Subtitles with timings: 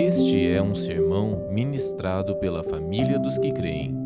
[0.00, 3.98] Este é um sermão ministrado pela família dos que creem.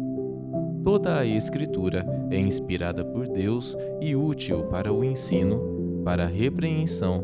[0.83, 7.23] Toda a Escritura é inspirada por Deus e útil para o ensino, para a repreensão,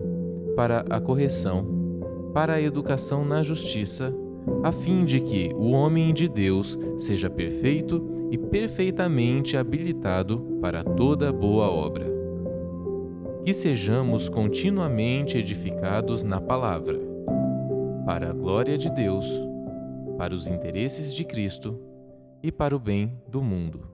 [0.55, 1.67] para a correção,
[2.35, 4.15] para a educação na justiça,
[4.63, 11.33] a fim de que o homem de Deus seja perfeito e perfeitamente habilitado para toda
[11.33, 12.05] boa obra.
[13.47, 17.08] Que sejamos continuamente edificados na palavra
[18.09, 19.27] para a glória de Deus,
[20.17, 21.79] para os interesses de Cristo
[22.43, 23.87] e para o bem do mundo.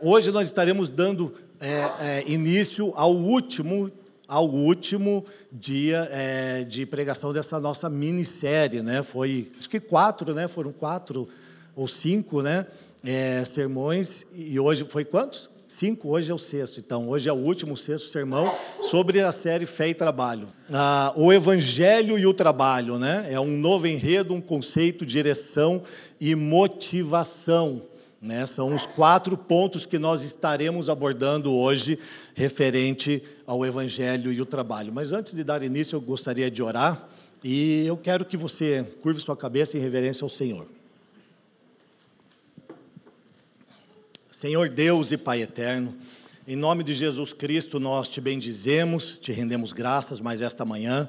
[0.00, 3.92] Hoje nós estaremos dando é, é, início ao último,
[4.26, 9.02] ao último dia é, de pregação dessa nossa minissérie, né?
[9.02, 10.48] Foi, acho que quatro, né?
[10.48, 11.28] Foram quatro
[11.76, 12.66] ou cinco, né?
[13.04, 15.50] É, sermões e hoje foi quantos?
[15.68, 16.80] Cinco, hoje é o sexto.
[16.80, 18.50] Então, hoje é o último sexto sermão
[18.80, 20.48] sobre a série Fé e Trabalho.
[20.72, 23.28] Ah, o Evangelho e o Trabalho, né?
[23.30, 25.82] É um novo enredo, um conceito, direção
[26.18, 27.82] e motivação.
[28.20, 28.46] Né?
[28.46, 31.98] São os quatro pontos que nós estaremos abordando hoje,
[32.34, 34.90] referente ao Evangelho e o trabalho.
[34.90, 37.06] Mas antes de dar início, eu gostaria de orar
[37.44, 40.66] e eu quero que você curve sua cabeça em reverência ao Senhor.
[44.38, 45.92] Senhor Deus e Pai eterno,
[46.46, 51.08] em nome de Jesus Cristo nós te bendizemos, te rendemos graças mais esta manhã.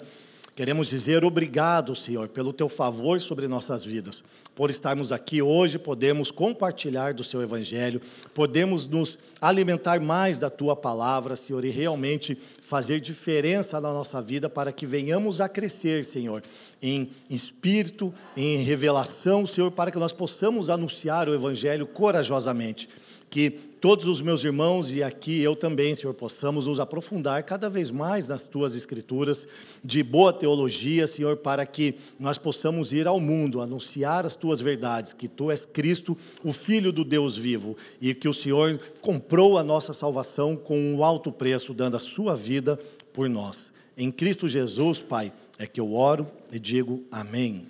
[0.56, 4.24] Queremos dizer obrigado, Senhor, pelo teu favor sobre nossas vidas.
[4.56, 8.02] Por estarmos aqui hoje, podemos compartilhar do seu evangelho,
[8.34, 14.50] podemos nos alimentar mais da tua palavra, Senhor, e realmente fazer diferença na nossa vida
[14.50, 16.42] para que venhamos a crescer, Senhor,
[16.82, 22.90] em espírito, em revelação, Senhor, para que nós possamos anunciar o evangelho corajosamente
[23.30, 27.92] que todos os meus irmãos e aqui eu também, Senhor, possamos nos aprofundar cada vez
[27.92, 29.48] mais nas tuas escrituras
[29.84, 35.14] de boa teologia, Senhor, para que nós possamos ir ao mundo anunciar as tuas verdades,
[35.14, 39.64] que tu és Cristo, o filho do Deus vivo, e que o Senhor comprou a
[39.64, 42.78] nossa salvação com um alto preço, dando a sua vida
[43.14, 43.72] por nós.
[43.98, 47.68] Em Cristo Jesus, Pai, é que eu oro e digo amém.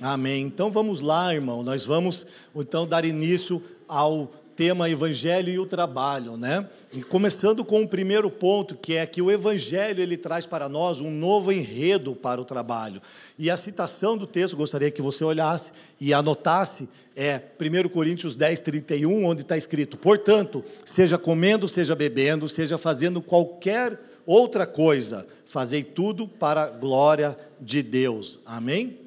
[0.00, 0.42] Amém.
[0.42, 1.62] Então vamos lá, irmão.
[1.62, 6.66] Nós vamos então dar início ao tema Evangelho e o trabalho, né?
[6.90, 10.98] E começando com o primeiro ponto, que é que o Evangelho ele traz para nós
[10.98, 13.02] um novo enredo para o trabalho.
[13.38, 18.60] E a citação do texto, gostaria que você olhasse e anotasse, é 1 Coríntios 10,
[18.60, 25.84] 31, onde está escrito: Portanto, seja comendo, seja bebendo, seja fazendo qualquer outra coisa, fazei
[25.84, 28.40] tudo para a glória de Deus.
[28.44, 29.05] Amém?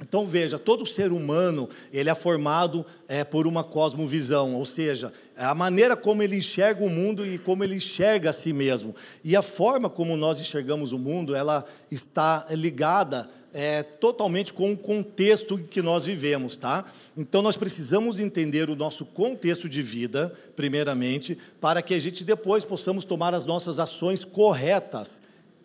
[0.00, 5.44] Então veja, todo ser humano ele é formado é, por uma cosmovisão, ou seja, é
[5.44, 8.94] a maneira como ele enxerga o mundo e como ele enxerga a si mesmo.
[9.22, 14.76] E a forma como nós enxergamos o mundo, ela está ligada é, totalmente com o
[14.76, 16.84] contexto que nós vivemos, tá?
[17.16, 22.64] Então nós precisamos entender o nosso contexto de vida, primeiramente, para que a gente depois
[22.64, 25.20] possamos tomar as nossas ações corretas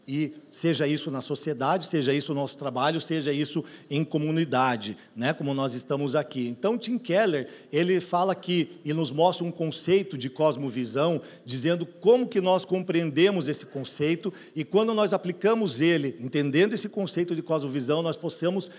[0.08, 5.34] e seja isso na sociedade, seja isso no nosso trabalho, seja isso em comunidade, né,
[5.34, 6.48] como nós estamos aqui.
[6.48, 12.28] Então, Tim Keller, ele fala aqui e nos mostra um conceito de cosmovisão, dizendo como
[12.28, 18.02] que nós compreendemos esse conceito e quando nós aplicamos ele, entendendo esse conceito de cosmovisão,
[18.02, 18.70] nós possamos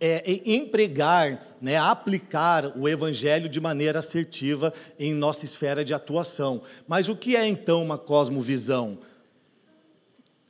[0.00, 6.62] é, empregar, né, aplicar o evangelho de maneira assertiva em nossa esfera de atuação.
[6.86, 8.98] Mas o que é então uma cosmovisão?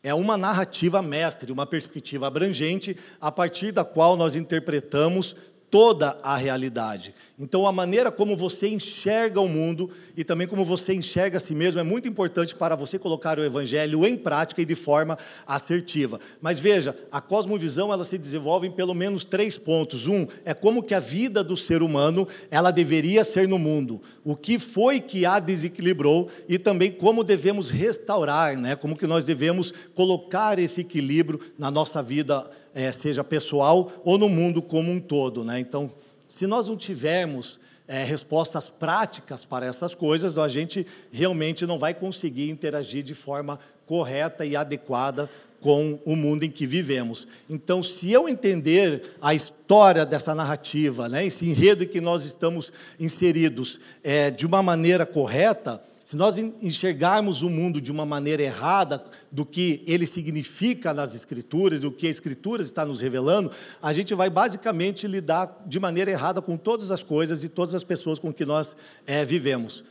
[0.04, 5.34] É uma narrativa mestre, uma perspectiva abrangente, a partir da qual nós interpretamos
[5.74, 7.12] toda a realidade.
[7.36, 11.52] Então, a maneira como você enxerga o mundo e também como você enxerga a si
[11.52, 16.20] mesmo é muito importante para você colocar o evangelho em prática e de forma assertiva.
[16.40, 20.06] Mas veja, a cosmovisão ela se desenvolve em pelo menos três pontos.
[20.06, 24.36] Um é como que a vida do ser humano ela deveria ser no mundo, o
[24.36, 28.76] que foi que a desequilibrou e também como devemos restaurar, né?
[28.76, 34.28] Como que nós devemos colocar esse equilíbrio na nossa vida é, seja pessoal ou no
[34.28, 35.44] mundo como um todo.
[35.44, 35.60] Né?
[35.60, 35.90] Então,
[36.26, 41.94] se nós não tivermos é, respostas práticas para essas coisas, a gente realmente não vai
[41.94, 45.30] conseguir interagir de forma correta e adequada
[45.60, 47.26] com o mundo em que vivemos.
[47.48, 52.70] Então, se eu entender a história dessa narrativa, né, esse enredo em que nós estamos
[53.00, 59.02] inseridos, é, de uma maneira correta, se nós enxergarmos o mundo de uma maneira errada
[59.32, 63.50] do que ele significa nas Escrituras, do que a Escritura está nos revelando,
[63.82, 67.82] a gente vai basicamente lidar de maneira errada com todas as coisas e todas as
[67.82, 69.82] pessoas com que nós é, vivemos.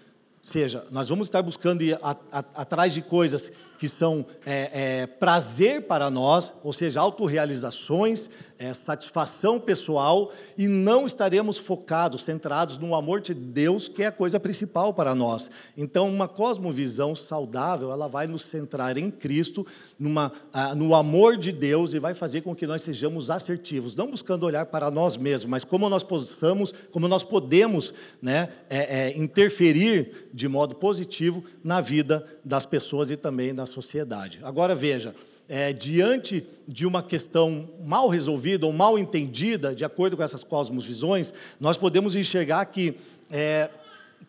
[0.44, 3.50] Seja, nós vamos estar buscando ir a, a, atrás de coisas
[3.80, 11.06] que são é, é, prazer para nós, ou seja, autorrealizações, é, satisfação pessoal, e não
[11.06, 15.50] estaremos focados, centrados no amor de Deus, que é a coisa principal para nós.
[15.78, 19.66] Então, uma cosmovisão saudável, ela vai nos centrar em Cristo,
[20.00, 20.32] numa,
[20.78, 24.66] no amor de Deus, e vai fazer com que nós sejamos assertivos, não buscando olhar
[24.68, 30.48] para nós mesmos, mas como nós possamos, como nós podemos né, é, é, interferir de
[30.48, 34.40] modo positivo na vida das pessoas e também das sociedade.
[34.42, 35.16] Agora veja,
[35.48, 41.34] é, diante de uma questão mal resolvida ou mal entendida, de acordo com essas cosmovisões,
[41.60, 42.96] nós podemos enxergar que
[43.30, 43.70] é,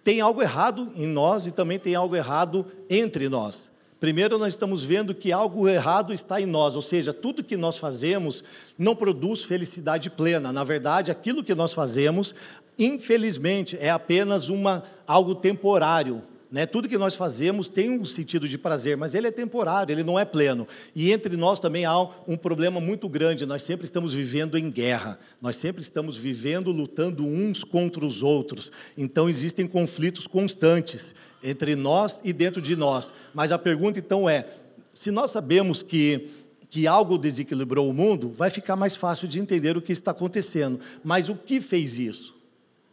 [0.03, 3.71] tem algo errado em nós e também tem algo errado entre nós.
[4.01, 7.79] Primeiro, nós estamos vendo que algo errado está em nós, ou seja, tudo que nós
[7.79, 8.45] fazemos
[8.77, 10.53] não produz felicidade plena.
[10.53, 12.35] Na verdade, aquilo que nós fazemos,
[12.79, 16.23] infelizmente, é apenas uma, algo temporário,
[16.55, 16.67] né?
[16.67, 20.17] Tudo que nós fazemos tem um sentido de prazer, mas ele é temporário, ele não
[20.17, 20.69] é pleno.
[20.95, 23.45] E entre nós também há um problema muito grande.
[23.45, 28.71] Nós sempre estamos vivendo em guerra, nós sempre estamos vivendo lutando uns contra os outros.
[28.97, 31.13] Então existem conflitos constantes
[31.43, 33.13] entre nós e dentro de nós.
[33.35, 34.47] Mas a pergunta então é:
[34.93, 36.31] se nós sabemos que
[36.71, 40.81] que algo desequilibrou o mundo, vai ficar mais fácil de entender o que está acontecendo.
[41.05, 42.34] Mas o que fez isso?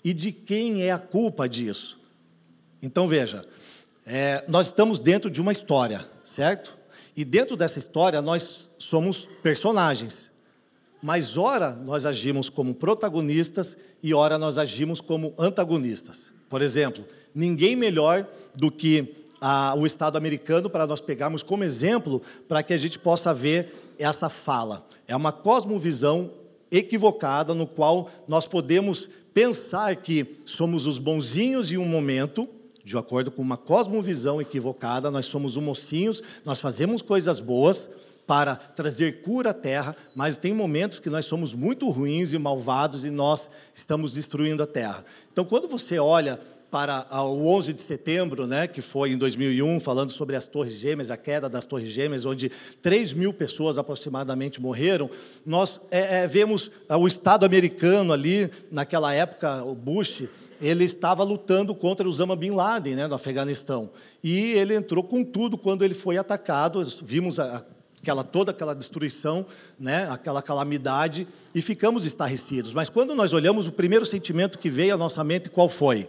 [0.03, 1.99] E de quem é a culpa disso?
[2.81, 3.45] Então veja,
[4.05, 6.77] é, nós estamos dentro de uma história, certo?
[7.15, 10.31] E dentro dessa história nós somos personagens.
[11.01, 16.31] Mas ora nós agimos como protagonistas e ora nós agimos como antagonistas.
[16.49, 22.21] Por exemplo, ninguém melhor do que a, o Estado americano para nós pegarmos como exemplo
[22.47, 24.85] para que a gente possa ver essa fala.
[25.07, 26.31] É uma cosmovisão
[26.69, 32.47] equivocada no qual nós podemos pensar que somos os bonzinhos em um momento
[32.83, 37.89] de acordo com uma cosmovisão equivocada, nós somos mocinhos, nós fazemos coisas boas
[38.25, 43.03] para trazer cura à terra, mas tem momentos que nós somos muito ruins e malvados
[43.03, 45.03] e nós estamos destruindo a terra.
[45.31, 46.39] Então, quando você olha
[46.71, 51.11] para o 11 de setembro, né, que foi em 2001, falando sobre as Torres Gêmeas,
[51.11, 52.49] a queda das Torres Gêmeas, onde
[52.81, 55.09] 3 mil pessoas aproximadamente morreram,
[55.45, 60.23] nós é, é, vemos o Estado americano ali, naquela época, o Bush,
[60.61, 63.89] ele estava lutando contra Osama Bin Laden, né, no Afeganistão.
[64.23, 66.81] E ele entrou com tudo quando ele foi atacado.
[67.03, 67.65] Vimos a,
[68.01, 69.45] aquela toda aquela destruição,
[69.79, 72.73] né, aquela calamidade e ficamos estarrecidos.
[72.73, 76.07] Mas quando nós olhamos, o primeiro sentimento que veio à nossa mente qual foi?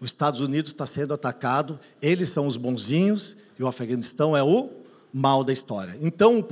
[0.00, 4.70] Os Estados Unidos está sendo atacado, eles são os bonzinhos e o Afeganistão é o
[5.12, 5.96] mal da história.
[6.00, 6.42] Então,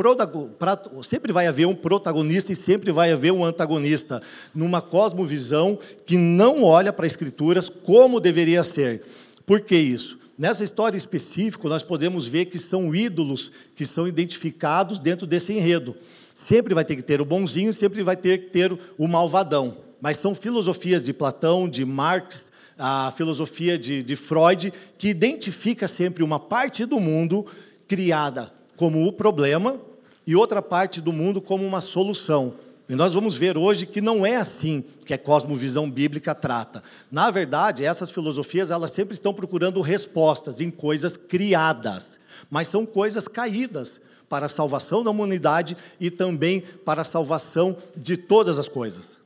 [1.03, 4.21] sempre vai haver um protagonista e sempre vai haver um antagonista,
[4.55, 9.03] numa cosmovisão que não olha para as Escrituras como deveria ser.
[9.47, 10.19] Por que isso?
[10.37, 15.97] Nessa história específica, nós podemos ver que são ídolos que são identificados dentro desse enredo.
[16.35, 19.79] Sempre vai ter que ter o bonzinho, sempre vai ter que ter o malvadão.
[20.01, 22.48] Mas são filosofias de Platão, de Marx,
[22.79, 27.45] a filosofia de, de Freud, que identifica sempre uma parte do mundo
[27.89, 29.81] criada como o problema
[30.25, 32.55] e outra parte do mundo como uma solução.
[32.89, 36.83] E nós vamos ver hoje que não é assim que a cosmovisão bíblica trata.
[37.11, 43.27] Na verdade, essas filosofias elas sempre estão procurando respostas em coisas criadas, mas são coisas
[43.27, 49.19] caídas para a salvação da humanidade e também para a salvação de todas as coisas.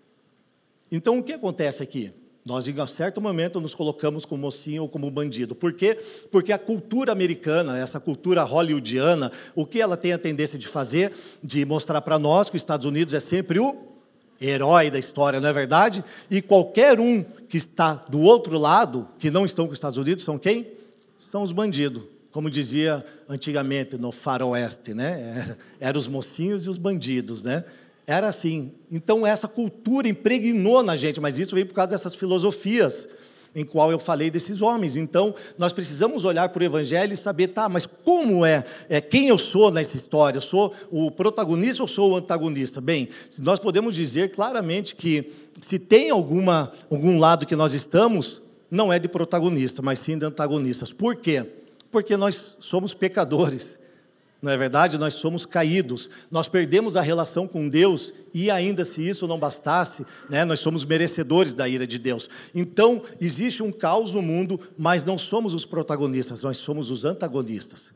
[0.91, 2.13] Então, o que acontece aqui?
[2.45, 5.55] Nós, em certo momento, nos colocamos como mocinho ou como bandido.
[5.55, 5.97] Por quê?
[6.31, 11.13] Porque a cultura americana, essa cultura hollywoodiana, o que ela tem a tendência de fazer?
[11.43, 13.93] De mostrar para nós que os Estados Unidos é sempre o
[14.41, 16.05] herói da história, não é verdade?
[16.29, 20.25] E qualquer um que está do outro lado, que não estão com os Estados Unidos,
[20.25, 20.67] são quem?
[21.17, 22.03] São os bandidos.
[22.33, 25.57] Como dizia antigamente no faroeste, né?
[25.79, 27.63] Eram os mocinhos e os bandidos, né?
[28.07, 28.73] Era assim.
[28.91, 33.09] Então, essa cultura impregnou na gente, mas isso vem por causa dessas filosofias
[33.55, 34.97] em qual eu falei desses homens.
[34.97, 39.29] Então, nós precisamos olhar para o Evangelho e saber, tá, mas como é, é quem
[39.29, 40.39] eu sou nessa história?
[40.39, 42.81] Eu sou o protagonista ou sou o antagonista?
[42.81, 45.31] Bem, nós podemos dizer claramente que
[45.61, 50.25] se tem alguma, algum lado que nós estamos, não é de protagonista, mas sim de
[50.25, 50.93] antagonistas.
[50.93, 51.45] Por quê?
[51.91, 53.79] Porque nós somos pecadores.
[54.43, 54.99] Não é verdade?
[54.99, 60.05] Nós somos caídos, nós perdemos a relação com Deus e ainda se isso não bastasse,
[60.29, 62.29] né, nós somos merecedores da ira de Deus.
[62.53, 67.93] Então, existe um caos no mundo, mas não somos os protagonistas, nós somos os antagonistas.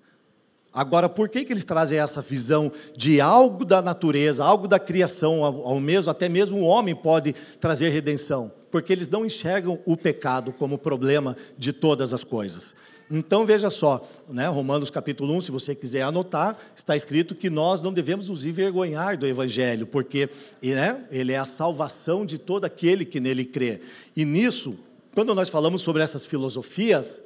[0.72, 5.42] Agora, por que, que eles trazem essa visão de algo da natureza, algo da criação,
[5.42, 8.52] ao, mesmo, até mesmo o homem pode trazer redenção?
[8.70, 12.74] Porque eles não enxergam o pecado como problema de todas as coisas.
[13.10, 17.80] Então veja só, né, Romanos capítulo 1, se você quiser anotar, está escrito que nós
[17.80, 20.28] não devemos nos envergonhar do Evangelho, porque
[20.60, 23.80] né, ele é a salvação de todo aquele que nele crê.
[24.16, 24.76] E nisso,
[25.14, 27.22] quando nós falamos sobre essas filosofias,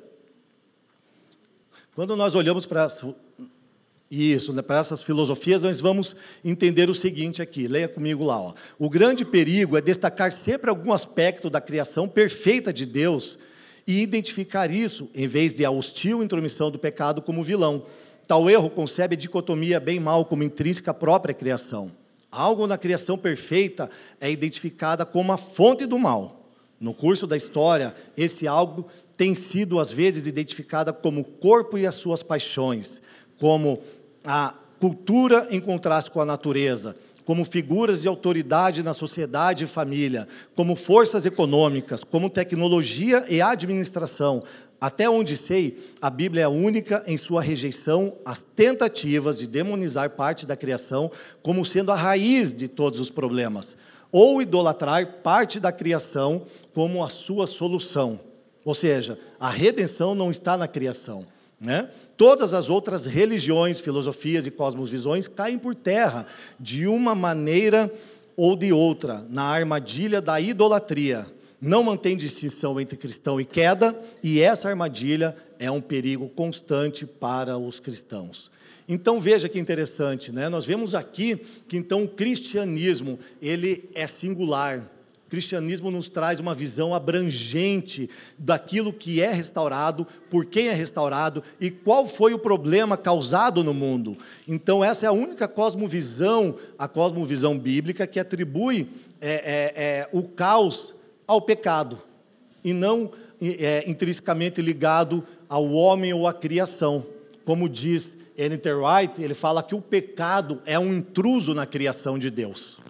[1.94, 2.86] quando nós olhamos para
[4.10, 8.38] isso, né, para essas filosofias, nós vamos entender o seguinte aqui, leia comigo lá.
[8.38, 8.54] Ó.
[8.78, 13.38] O grande perigo é destacar sempre algum aspecto da criação perfeita de Deus
[13.90, 17.82] e identificar isso, em vez de a hostil intromissão do pecado como vilão.
[18.28, 21.90] Tal erro concebe a dicotomia bem-mal como intrínseca à própria criação.
[22.30, 26.46] Algo na criação perfeita é identificada como a fonte do mal.
[26.78, 31.84] No curso da história, esse algo tem sido às vezes identificada como o corpo e
[31.84, 33.02] as suas paixões,
[33.40, 33.82] como
[34.24, 40.26] a cultura em contraste com a natureza, como figuras de autoridade na sociedade e família,
[40.54, 44.42] como forças econômicas, como tecnologia e administração.
[44.80, 50.46] Até onde sei, a Bíblia é única em sua rejeição às tentativas de demonizar parte
[50.46, 51.10] da criação
[51.42, 53.76] como sendo a raiz de todos os problemas,
[54.10, 58.18] ou idolatrar parte da criação como a sua solução.
[58.64, 61.26] Ou seja, a redenção não está na criação.
[61.60, 61.90] Né?
[62.20, 66.26] Todas as outras religiões, filosofias e cosmovisões caem por terra
[66.60, 67.90] de uma maneira
[68.36, 71.26] ou de outra, na armadilha da idolatria.
[71.58, 77.56] Não mantém distinção entre cristão e queda, e essa armadilha é um perigo constante para
[77.56, 78.50] os cristãos.
[78.86, 80.50] Então veja que interessante, né?
[80.50, 84.86] Nós vemos aqui que então o cristianismo, ele é singular,
[85.30, 91.70] cristianismo nos traz uma visão abrangente daquilo que é restaurado, por quem é restaurado e
[91.70, 94.18] qual foi o problema causado no mundo.
[94.46, 98.88] Então, essa é a única cosmovisão, a cosmovisão bíblica, que atribui
[99.20, 100.94] é, é, é, o caos
[101.26, 102.02] ao pecado
[102.64, 107.06] e não é, intrinsecamente ligado ao homem ou à criação.
[107.44, 112.30] Como diz Enter White, ele fala que o pecado é um intruso na criação de
[112.30, 112.80] Deus.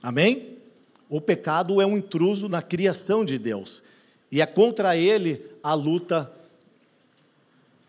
[0.00, 0.57] Amém?
[1.08, 3.82] O pecado é um intruso na criação de Deus.
[4.30, 6.30] E é contra ele a luta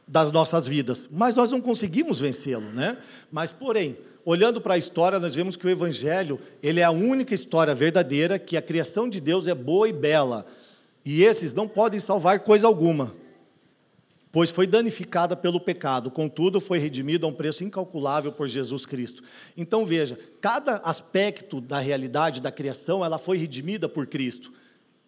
[0.07, 1.09] das nossas vidas.
[1.11, 2.97] Mas nós não conseguimos vencê-lo, né?
[3.31, 7.33] Mas, porém, olhando para a história, nós vemos que o Evangelho, ele é a única
[7.35, 10.45] história verdadeira que a criação de Deus é boa e bela.
[11.05, 13.13] E esses não podem salvar coisa alguma
[14.31, 19.23] pois foi danificada pelo pecado, contudo foi redimida a um preço incalculável por Jesus Cristo.
[19.57, 24.53] Então veja, cada aspecto da realidade da criação, ela foi redimida por Cristo,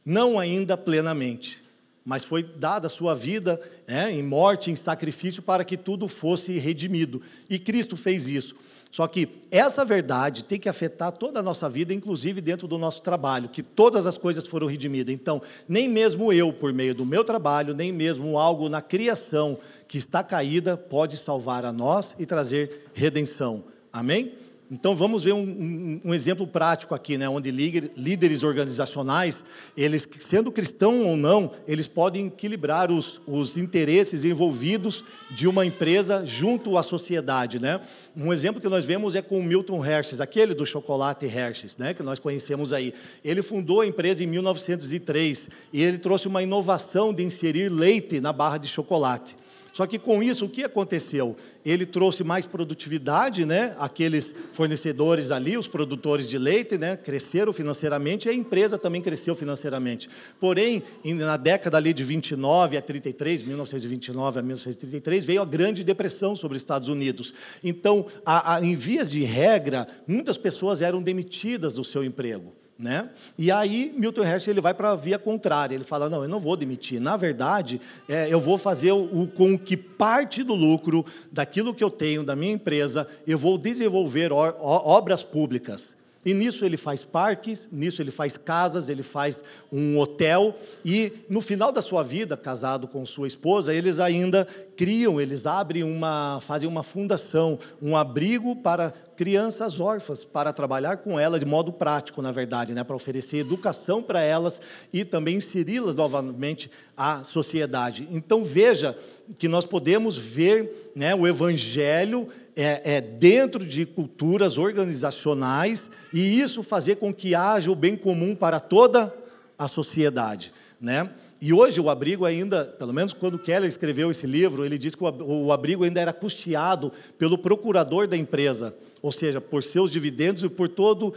[0.03, 1.61] não ainda plenamente,
[2.03, 6.57] mas foi dada a sua vida é, em morte, em sacrifício, para que tudo fosse
[6.57, 7.21] redimido.
[7.47, 8.55] E Cristo fez isso.
[8.91, 13.01] Só que essa verdade tem que afetar toda a nossa vida, inclusive dentro do nosso
[13.01, 15.13] trabalho, que todas as coisas foram redimidas.
[15.13, 19.57] Então, nem mesmo eu, por meio do meu trabalho, nem mesmo algo na criação
[19.87, 23.63] que está caída, pode salvar a nós e trazer redenção.
[23.93, 24.33] Amém?
[24.71, 29.43] Então vamos ver um, um, um, exemplo prático aqui, né, onde líderes organizacionais,
[29.75, 36.25] eles sendo cristão ou não, eles podem equilibrar os, os interesses envolvidos de uma empresa
[36.25, 37.81] junto à sociedade, né?
[38.15, 41.93] Um exemplo que nós vemos é com o Milton Hershey, aquele do chocolate Hershey, né,
[41.93, 42.93] que nós conhecemos aí.
[43.25, 48.31] Ele fundou a empresa em 1903 e ele trouxe uma inovação de inserir leite na
[48.31, 49.35] barra de chocolate.
[49.73, 51.35] Só que com isso, o que aconteceu?
[51.63, 53.73] Ele trouxe mais produtividade, né?
[53.79, 56.97] Aqueles fornecedores ali, os produtores de leite, né?
[56.97, 60.09] Cresceram financeiramente e a empresa também cresceu financeiramente.
[60.39, 66.35] Porém, na década ali de 29 a 33, 1929 a 1933, veio a Grande Depressão
[66.35, 67.33] sobre os Estados Unidos.
[67.63, 72.60] Então, a, a, em vias de regra, muitas pessoas eram demitidas do seu emprego.
[72.81, 73.09] Né?
[73.37, 75.75] E aí Milton Hershey ele vai para a via contrária.
[75.75, 76.99] Ele fala: não, eu não vou demitir.
[76.99, 81.83] Na verdade, é, eu vou fazer o, o, com que parte do lucro daquilo que
[81.83, 85.95] eu tenho da minha empresa, eu vou desenvolver obras públicas.
[86.23, 91.41] E nisso ele faz parques, nisso ele faz casas, ele faz um hotel e no
[91.41, 96.69] final da sua vida, casado com sua esposa, eles ainda criam, eles abrem uma, fazem
[96.69, 102.31] uma fundação, um abrigo para crianças órfãs, para trabalhar com elas de modo prático, na
[102.31, 104.61] verdade, né, para oferecer educação para elas
[104.93, 108.07] e também inseri-las novamente à sociedade.
[108.11, 108.95] Então veja
[109.37, 116.63] que nós podemos ver né, o Evangelho é, é, dentro de culturas organizacionais e isso
[116.63, 119.13] fazer com que haja o bem comum para toda
[119.57, 120.51] a sociedade.
[120.79, 121.09] Né?
[121.41, 125.03] e hoje o abrigo ainda, pelo menos quando Keller escreveu esse livro, ele diz que
[125.03, 130.49] o abrigo ainda era custeado pelo procurador da empresa ou seja, por seus dividendos e
[130.49, 131.11] por toda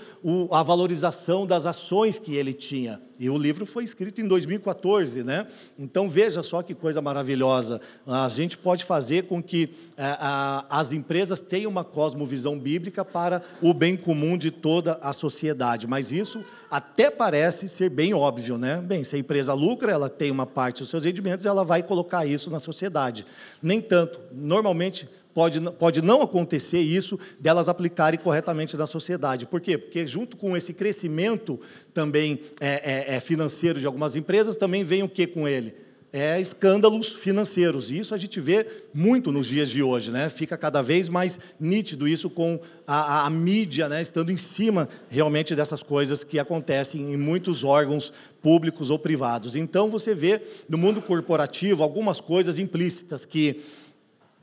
[0.50, 3.00] a valorização das ações que ele tinha.
[3.20, 5.46] E o livro foi escrito em 2014, né?
[5.78, 7.80] Então veja só que coisa maravilhosa.
[8.06, 13.40] A gente pode fazer com que é, a, as empresas tenham uma cosmovisão bíblica para
[13.62, 15.86] o bem comum de toda a sociedade.
[15.86, 18.82] Mas isso até parece ser bem óbvio, né?
[18.84, 22.26] Bem, se a empresa lucra, ela tem uma parte dos seus rendimentos, ela vai colocar
[22.26, 23.24] isso na sociedade.
[23.62, 24.18] Nem tanto.
[24.32, 29.46] Normalmente pode, pode não acontecer isso delas aplicarem corretamente na sociedade.
[29.46, 29.76] Por quê?
[29.76, 31.60] Porque junto com esse crescimento
[31.92, 35.74] também é, é, é financeiro de algumas empresas, também vem o que com ele?
[36.12, 37.90] É escândalos financeiros.
[37.90, 38.64] E isso a gente vê
[38.94, 40.30] muito nos dias de hoje, né?
[40.30, 44.00] Fica cada vez mais nítido isso com a, a, a mídia, né?
[44.00, 49.56] Estando em cima realmente dessas coisas que acontecem em muitos órgãos públicos ou privados.
[49.56, 53.60] Então você vê no mundo corporativo algumas coisas implícitas que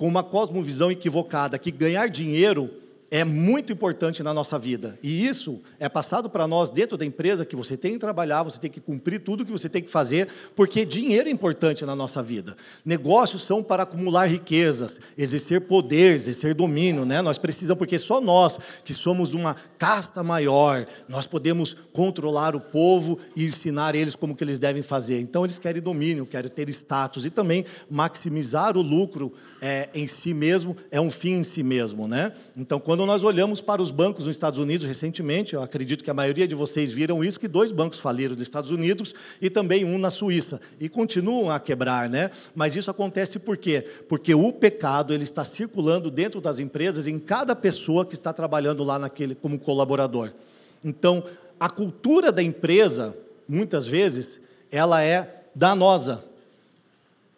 [0.02, 2.72] com uma cosmovisão equivocada que ganhar dinheiro
[3.12, 4.98] é muito importante na nossa vida.
[5.04, 8.58] E isso é passado para nós dentro da empresa que você tem que trabalhar, você
[8.58, 12.24] tem que cumprir tudo que você tem que fazer, porque dinheiro é importante na nossa
[12.24, 12.56] vida.
[12.86, 17.22] Negócios são para acumular riquezas, exercer poder, exercer domínio, né?
[17.22, 23.20] Nós precisamos porque só nós que somos uma casta maior, nós podemos controlar o povo
[23.36, 25.20] e ensinar eles como que eles devem fazer.
[25.20, 30.34] Então eles querem domínio, querem ter status e também maximizar o lucro é, em si
[30.34, 32.32] mesmo é um fim em si mesmo, né?
[32.62, 36.14] Então quando nós olhamos para os bancos nos Estados Unidos recentemente, eu acredito que a
[36.14, 39.98] maioria de vocês viram isso, que dois bancos faliram nos Estados Unidos e também um
[39.98, 40.62] na Suíça.
[40.80, 42.30] E continuam a quebrar, né?
[42.54, 43.84] Mas isso acontece por quê?
[44.08, 48.84] Porque o pecado ele está circulando dentro das empresas, em cada pessoa que está trabalhando
[48.84, 50.32] lá naquele como colaborador.
[50.86, 51.24] Então,
[51.60, 54.40] a cultura da empresa, muitas vezes,
[54.70, 56.24] ela é danosa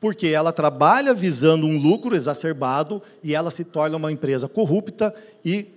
[0.03, 5.67] porque ela trabalha visando um lucro exacerbado e ela se torna uma empresa corrupta e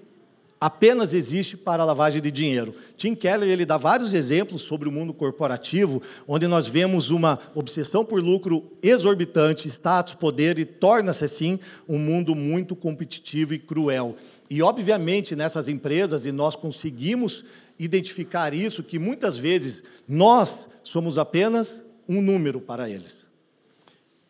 [0.60, 2.74] apenas existe para a lavagem de dinheiro.
[2.96, 8.04] Tim Keller ele dá vários exemplos sobre o mundo corporativo, onde nós vemos uma obsessão
[8.04, 11.56] por lucro exorbitante, status, poder e torna-se assim
[11.88, 14.16] um mundo muito competitivo e cruel.
[14.50, 17.44] E obviamente nessas empresas e nós conseguimos
[17.78, 23.25] identificar isso que muitas vezes nós somos apenas um número para eles.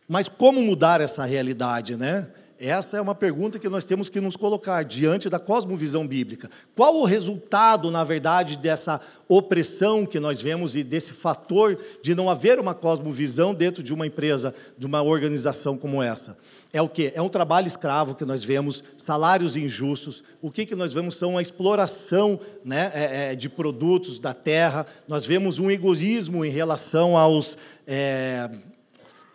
[0.09, 2.29] Mas como mudar essa realidade, né?
[2.59, 6.49] Essa é uma pergunta que nós temos que nos colocar diante da cosmovisão bíblica.
[6.75, 12.31] Qual o resultado, na verdade, dessa opressão que nós vemos e desse fator de não
[12.31, 16.39] haver uma cosmovisão dentro de uma empresa, de uma organização como essa?
[16.73, 17.13] É o que?
[17.15, 20.25] É um trabalho escravo que nós vemos, salários injustos.
[20.41, 24.87] O que, que nós vemos são a exploração né, é, é, de produtos da terra.
[25.07, 27.57] Nós vemos um egoísmo em relação aos.
[27.87, 28.49] É,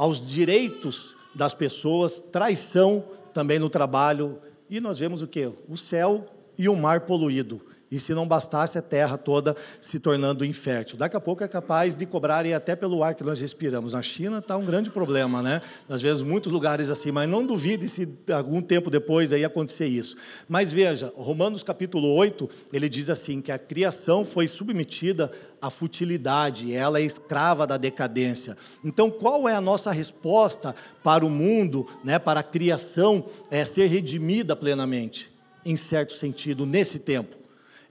[0.01, 3.03] aos direitos das pessoas, traição
[3.35, 5.47] também no trabalho, e nós vemos o que?
[5.69, 6.25] O céu
[6.57, 7.61] e o mar poluído.
[7.91, 10.97] E se não bastasse a terra toda se tornando infértil.
[10.97, 13.91] Daqui a pouco é capaz de cobrarem até pelo ar que nós respiramos.
[13.91, 15.61] Na China está um grande problema, né?
[15.89, 20.15] Nós vemos muitos lugares assim, mas não duvide se algum tempo depois aí acontecer isso.
[20.47, 25.29] Mas veja, Romanos capítulo 8, ele diz assim, que a criação foi submetida
[25.61, 28.57] à futilidade, ela é escrava da decadência.
[28.85, 30.73] Então, qual é a nossa resposta
[31.03, 35.29] para o mundo, né, para a criação é ser redimida plenamente?
[35.65, 37.40] Em certo sentido, nesse tempo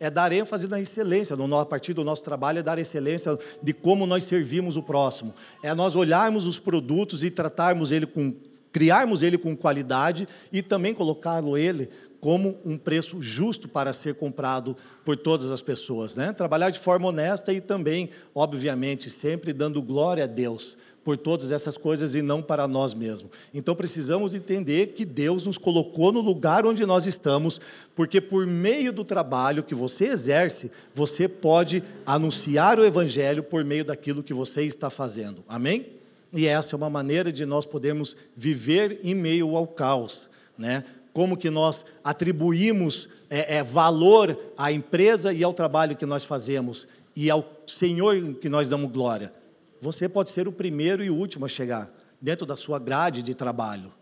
[0.00, 3.74] é dar ênfase na excelência, no, a partir do nosso trabalho é dar excelência de
[3.74, 5.34] como nós servimos o próximo.
[5.62, 8.34] É nós olharmos os produtos e tratarmos ele com,
[8.72, 14.76] criarmos ele com qualidade e também colocá-lo ele como um preço justo para ser comprado
[15.04, 16.32] por todas as pessoas, né?
[16.32, 21.76] Trabalhar de forma honesta e também, obviamente, sempre dando glória a Deus por todas essas
[21.76, 23.32] coisas e não para nós mesmos.
[23.54, 27.60] Então precisamos entender que Deus nos colocou no lugar onde nós estamos,
[27.94, 33.84] porque por meio do trabalho que você exerce, você pode anunciar o evangelho por meio
[33.84, 35.42] daquilo que você está fazendo.
[35.48, 35.86] Amém?
[36.32, 40.84] E essa é uma maneira de nós podermos viver em meio ao caos, né?
[41.12, 46.86] Como que nós atribuímos é, é, valor à empresa e ao trabalho que nós fazemos
[47.16, 49.32] e ao Senhor que nós damos glória.
[49.80, 51.90] Você pode ser o primeiro e o último a chegar
[52.20, 53.92] dentro da sua grade de trabalho.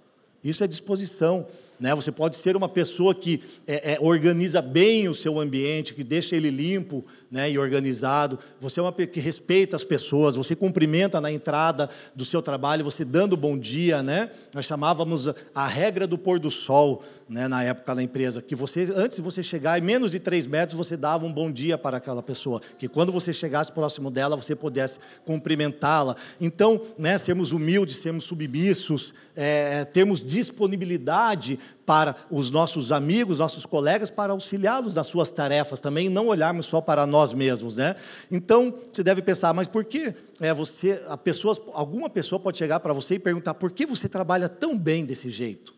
[0.42, 1.46] Isso é disposição.
[1.80, 1.94] Né?
[1.94, 6.34] Você pode ser uma pessoa que é, é, organiza bem o seu ambiente, que deixa
[6.34, 8.38] ele limpo né, e organizado.
[8.60, 13.04] Você é uma que respeita as pessoas, você cumprimenta na entrada do seu trabalho, você
[13.04, 14.02] dando bom dia.
[14.02, 14.30] Né?
[14.52, 18.88] Nós chamávamos a regra do pôr do sol né, na época da empresa, que você,
[18.96, 21.98] antes de você chegar, em menos de três metros, você dava um bom dia para
[21.98, 26.16] aquela pessoa, que quando você chegasse próximo dela, você pudesse cumprimentá-la.
[26.40, 34.10] Então, né, sermos humildes, sermos submissos, é, termos disponibilidade para os nossos amigos, nossos colegas,
[34.10, 37.94] para auxiliá-los nas suas tarefas também, não olharmos só para nós mesmos, né?
[38.30, 42.80] Então, você deve pensar, mas por que é, você, a pessoa, alguma pessoa pode chegar
[42.80, 45.74] para você e perguntar, por que você trabalha tão bem desse jeito?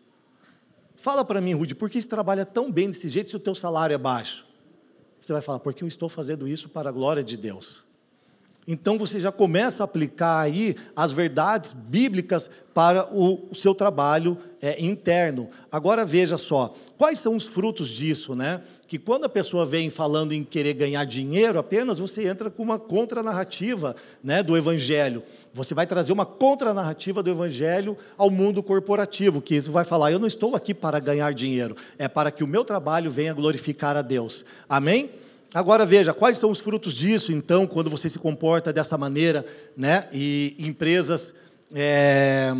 [0.95, 3.55] Fala para mim, Rude, por que você trabalha tão bem desse jeito se o teu
[3.55, 4.45] salário é baixo?
[5.21, 7.83] Você vai falar, porque eu estou fazendo isso para a glória de Deus.
[8.67, 14.79] Então você já começa a aplicar aí as verdades bíblicas para o, seu trabalho é,
[14.81, 15.49] interno.
[15.71, 18.61] Agora veja só, quais são os frutos disso, né?
[18.87, 22.77] Que quando a pessoa vem falando em querer ganhar dinheiro apenas, você entra com uma
[22.77, 25.23] contranarrativa né, do Evangelho.
[25.53, 30.19] Você vai trazer uma contranarrativa do Evangelho ao mundo corporativo, que isso vai falar, eu
[30.19, 34.01] não estou aqui para ganhar dinheiro, é para que o meu trabalho venha glorificar a
[34.01, 34.45] Deus.
[34.69, 35.09] Amém?
[35.53, 40.07] Agora veja, quais são os frutos disso, então, quando você se comporta dessa maneira, né?
[40.13, 41.33] E empresas,
[41.75, 42.53] é,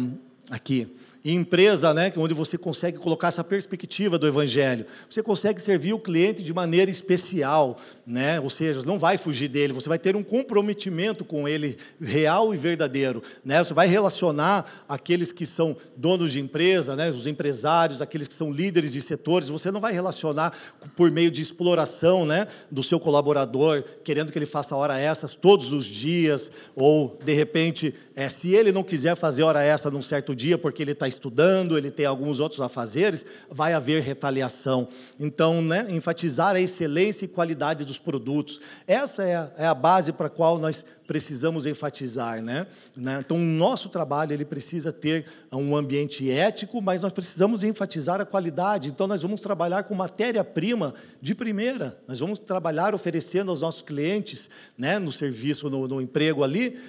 [0.49, 4.85] aqui, empresa, né, onde você consegue colocar essa perspectiva do evangelho.
[5.09, 8.39] Você consegue servir o cliente de maneira especial, né?
[8.39, 12.57] Ou seja, não vai fugir dele, você vai ter um comprometimento com ele real e
[12.57, 13.63] verdadeiro, né?
[13.63, 18.51] Você vai relacionar aqueles que são donos de empresa, né, os empresários, aqueles que são
[18.51, 20.53] líderes de setores, você não vai relacionar
[20.95, 25.71] por meio de exploração, né, do seu colaborador, querendo que ele faça hora essas todos
[25.71, 30.35] os dias ou de repente, é, se ele não quiser fazer hora essa num certo
[30.35, 34.87] dia porque ele está estudando, ele tem alguns outros afazeres, vai haver retaliação.
[35.19, 38.59] Então, né, enfatizar a excelência e qualidade dos produtos.
[38.85, 42.67] Essa é a, é a base para a qual nós precisamos enfatizar, né?
[42.95, 43.17] né?
[43.19, 48.25] Então, o nosso trabalho ele precisa ter um ambiente ético, mas nós precisamos enfatizar a
[48.25, 48.87] qualidade.
[48.87, 51.99] Então, nós vamos trabalhar com matéria-prima de primeira.
[52.07, 56.79] Nós vamos trabalhar oferecendo aos nossos clientes, né, no serviço, no, no emprego ali,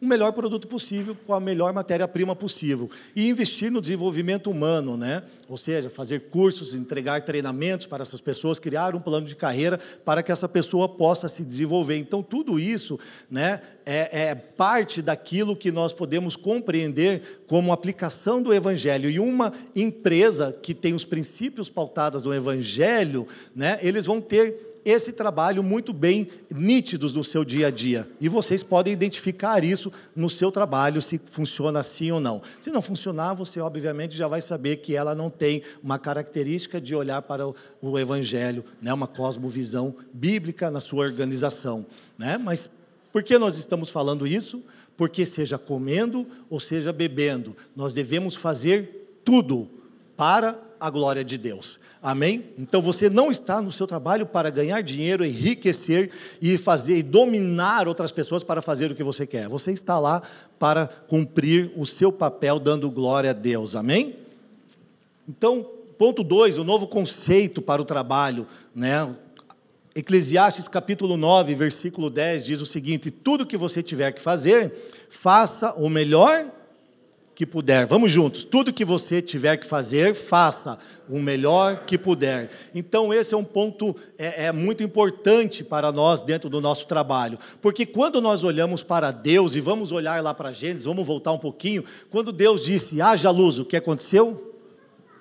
[0.00, 2.88] o melhor produto possível, com a melhor matéria-prima possível.
[3.16, 5.22] E investir no desenvolvimento humano, né?
[5.48, 10.22] ou seja, fazer cursos, entregar treinamentos para essas pessoas, criar um plano de carreira para
[10.22, 11.96] que essa pessoa possa se desenvolver.
[11.96, 12.98] Então, tudo isso
[13.30, 19.10] né, é, é parte daquilo que nós podemos compreender como aplicação do Evangelho.
[19.10, 25.12] E uma empresa que tem os princípios pautados no Evangelho, né, eles vão ter esse
[25.12, 28.08] trabalho muito bem nítidos no seu dia a dia.
[28.20, 32.40] E vocês podem identificar isso no seu trabalho, se funciona assim ou não.
[32.60, 36.94] Se não funcionar, você obviamente já vai saber que ela não tem uma característica de
[36.94, 37.46] olhar para
[37.80, 38.92] o Evangelho, né?
[38.92, 41.86] uma cosmovisão bíblica na sua organização.
[42.16, 42.38] Né?
[42.38, 42.70] Mas
[43.12, 44.62] por que nós estamos falando isso?
[44.96, 49.70] Porque, seja comendo ou seja bebendo, nós devemos fazer tudo
[50.16, 51.78] para a glória de Deus.
[52.02, 52.44] Amém?
[52.56, 57.88] Então você não está no seu trabalho para ganhar dinheiro, enriquecer e fazer e dominar
[57.88, 59.48] outras pessoas para fazer o que você quer.
[59.48, 60.22] Você está lá
[60.58, 63.74] para cumprir o seu papel dando glória a Deus.
[63.74, 64.14] Amém?
[65.28, 69.14] Então, ponto 2, o novo conceito para o trabalho, né?
[69.94, 74.72] Eclesiastes capítulo 9, versículo 10 diz o seguinte: tudo que você tiver que fazer,
[75.10, 76.46] faça o melhor
[77.38, 77.86] que puder.
[77.86, 78.42] Vamos juntos.
[78.42, 80.76] Tudo que você tiver que fazer, faça
[81.08, 82.50] o melhor que puder.
[82.74, 87.38] Então, esse é um ponto é, é, muito importante para nós dentro do nosso trabalho.
[87.62, 91.38] Porque quando nós olhamos para Deus, e vamos olhar lá para Gênesis, vamos voltar um
[91.38, 94.56] pouquinho, quando Deus disse, haja luz, o que aconteceu?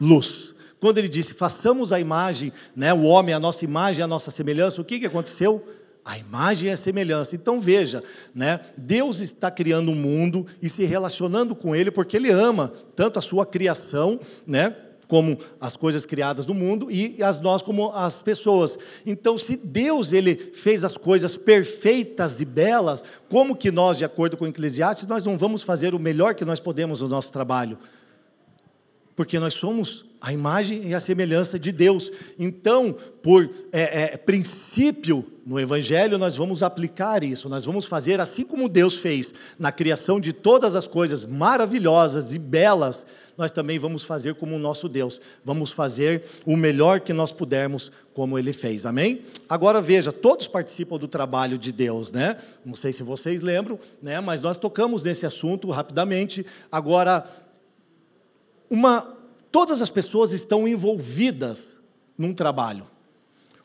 [0.02, 0.56] Luz.
[0.80, 4.82] Quando ele disse, façamos a imagem, né, o homem, a nossa imagem, a nossa semelhança,
[4.82, 5.64] o que, que aconteceu?
[6.08, 7.36] A imagem é a semelhança.
[7.36, 8.02] Então veja,
[8.34, 8.62] né?
[8.78, 13.22] Deus está criando um mundo e se relacionando com ele porque ele ama tanto a
[13.22, 14.18] sua criação,
[14.48, 14.74] né?
[15.06, 18.78] como as coisas criadas no mundo e as nós como as pessoas.
[19.06, 24.36] Então, se Deus ele fez as coisas perfeitas e belas, como que nós, de acordo
[24.36, 27.78] com o Eclesiastes, nós não vamos fazer o melhor que nós podemos no nosso trabalho?
[29.16, 32.12] Porque nós somos a imagem e a semelhança de Deus.
[32.38, 32.94] Então,
[33.24, 38.68] por é, é, princípio no Evangelho, nós vamos aplicar isso, nós vamos fazer assim como
[38.68, 43.06] Deus fez na criação de todas as coisas maravilhosas e belas,
[43.38, 47.94] nós também vamos fazer como o nosso Deus, vamos fazer o melhor que nós pudermos,
[48.14, 49.22] como Ele fez, amém?
[49.48, 52.36] Agora veja, todos participam do trabalho de Deus, né?
[52.66, 54.20] Não sei se vocês lembram, né?
[54.20, 56.46] Mas nós tocamos nesse assunto rapidamente.
[56.70, 57.26] Agora,
[58.70, 59.16] uma
[59.50, 61.78] todas as pessoas estão envolvidas
[62.18, 62.86] num trabalho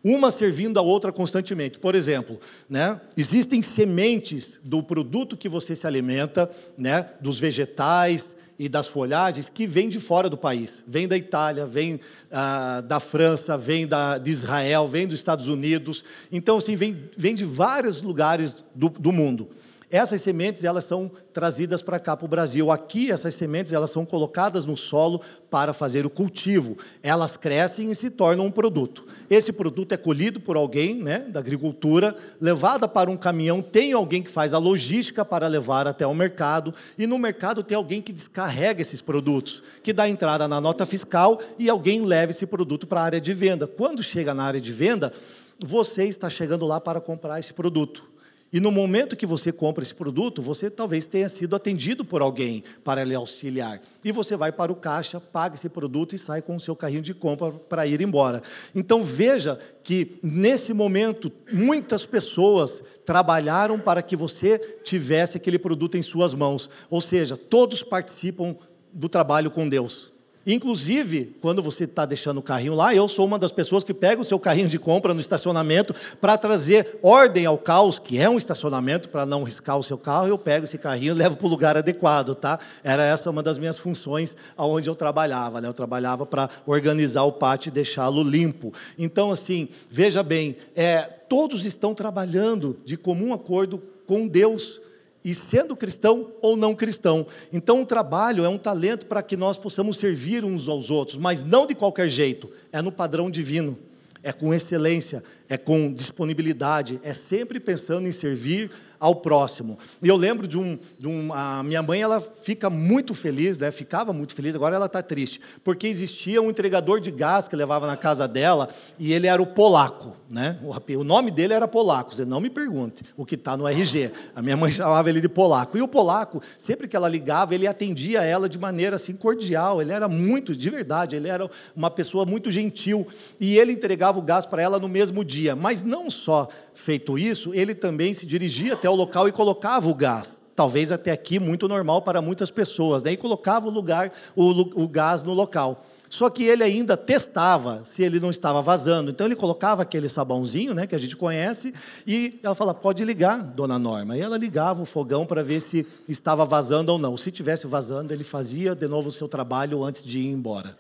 [0.04, 1.78] uma servindo a outra constantemente.
[1.78, 8.68] Por exemplo, né, existem sementes do produto que você se alimenta, né, dos vegetais e
[8.68, 10.82] das folhagens, que vêm de fora do país.
[10.86, 11.98] Vem da Itália, vem
[12.30, 16.04] ah, da França, vem da, de Israel, vem dos Estados Unidos.
[16.30, 19.48] Então, assim, vem, vem de vários lugares do, do mundo.
[19.92, 22.70] Essas sementes elas são trazidas para cá para o Brasil.
[22.70, 26.78] Aqui essas sementes elas são colocadas no solo para fazer o cultivo.
[27.02, 29.07] Elas crescem e se tornam um produto.
[29.28, 33.61] Esse produto é colhido por alguém, né, da agricultura, levada para um caminhão.
[33.61, 37.76] Tem alguém que faz a logística para levar até o mercado e no mercado tem
[37.76, 42.46] alguém que descarrega esses produtos, que dá entrada na nota fiscal e alguém leva esse
[42.46, 43.66] produto para a área de venda.
[43.66, 45.12] Quando chega na área de venda,
[45.61, 48.12] você está chegando lá para comprar esse produto.
[48.52, 52.62] E no momento que você compra esse produto, você talvez tenha sido atendido por alguém
[52.84, 53.80] para lhe auxiliar.
[54.04, 57.00] E você vai para o caixa, paga esse produto e sai com o seu carrinho
[57.00, 58.42] de compra para ir embora.
[58.74, 66.02] Então veja que nesse momento muitas pessoas trabalharam para que você tivesse aquele produto em
[66.02, 66.68] suas mãos.
[66.90, 68.54] Ou seja, todos participam
[68.92, 70.12] do trabalho com Deus.
[70.46, 74.20] Inclusive, quando você está deixando o carrinho lá, eu sou uma das pessoas que pega
[74.20, 78.37] o seu carrinho de compra no estacionamento para trazer ordem ao caos, que é um
[78.37, 81.50] estacionamento, para não riscar o seu carro, eu pego esse carrinho e levo para o
[81.50, 82.59] lugar adequado, tá?
[82.83, 85.68] Era essa uma das minhas funções aonde eu trabalhava, né?
[85.68, 88.72] Eu trabalhava para organizar o pátio e deixá-lo limpo.
[88.98, 94.81] Então, assim, veja bem, é, todos estão trabalhando de comum acordo com Deus
[95.24, 97.26] e sendo cristão ou não cristão.
[97.52, 101.42] Então, o trabalho é um talento para que nós possamos servir uns aos outros, mas
[101.42, 103.78] não de qualquer jeito, é no padrão divino,
[104.22, 108.70] é com excelência, é com disponibilidade, é sempre pensando em servir
[109.02, 109.76] ao próximo.
[110.00, 113.68] E eu lembro de um, de um, a minha mãe, ela fica muito feliz, né?
[113.72, 114.55] Ficava muito feliz.
[114.55, 118.68] Agora ela está triste, porque existia um entregador de gás que levava na casa dela
[119.00, 120.57] e ele era o polaco, né?
[120.62, 122.14] O, o nome dele era polaco.
[122.14, 124.12] Você não me pergunte o que está no RG.
[124.37, 125.76] A minha mãe chamava ele de polaco.
[125.76, 129.83] E o polaco, sempre que ela ligava, ele atendia ela de maneira assim cordial.
[129.83, 133.05] Ele era muito, de verdade, ele era uma pessoa muito gentil
[133.40, 135.41] e ele entregava o gás para ela no mesmo dia.
[135.55, 139.94] Mas não só feito isso, ele também se dirigia até o local e colocava o
[139.94, 140.40] gás.
[140.55, 143.02] Talvez até aqui muito normal para muitas pessoas.
[143.02, 143.16] Né?
[143.16, 145.85] colocava o lugar, o, o gás no local.
[146.12, 149.11] Só que ele ainda testava se ele não estava vazando.
[149.11, 151.72] Então ele colocava aquele sabãozinho, né, que a gente conhece,
[152.07, 154.14] e ela fala: "Pode ligar, dona Norma".
[154.14, 157.16] E ela ligava o fogão para ver se estava vazando ou não.
[157.16, 160.76] Se tivesse vazando, ele fazia de novo o seu trabalho antes de ir embora.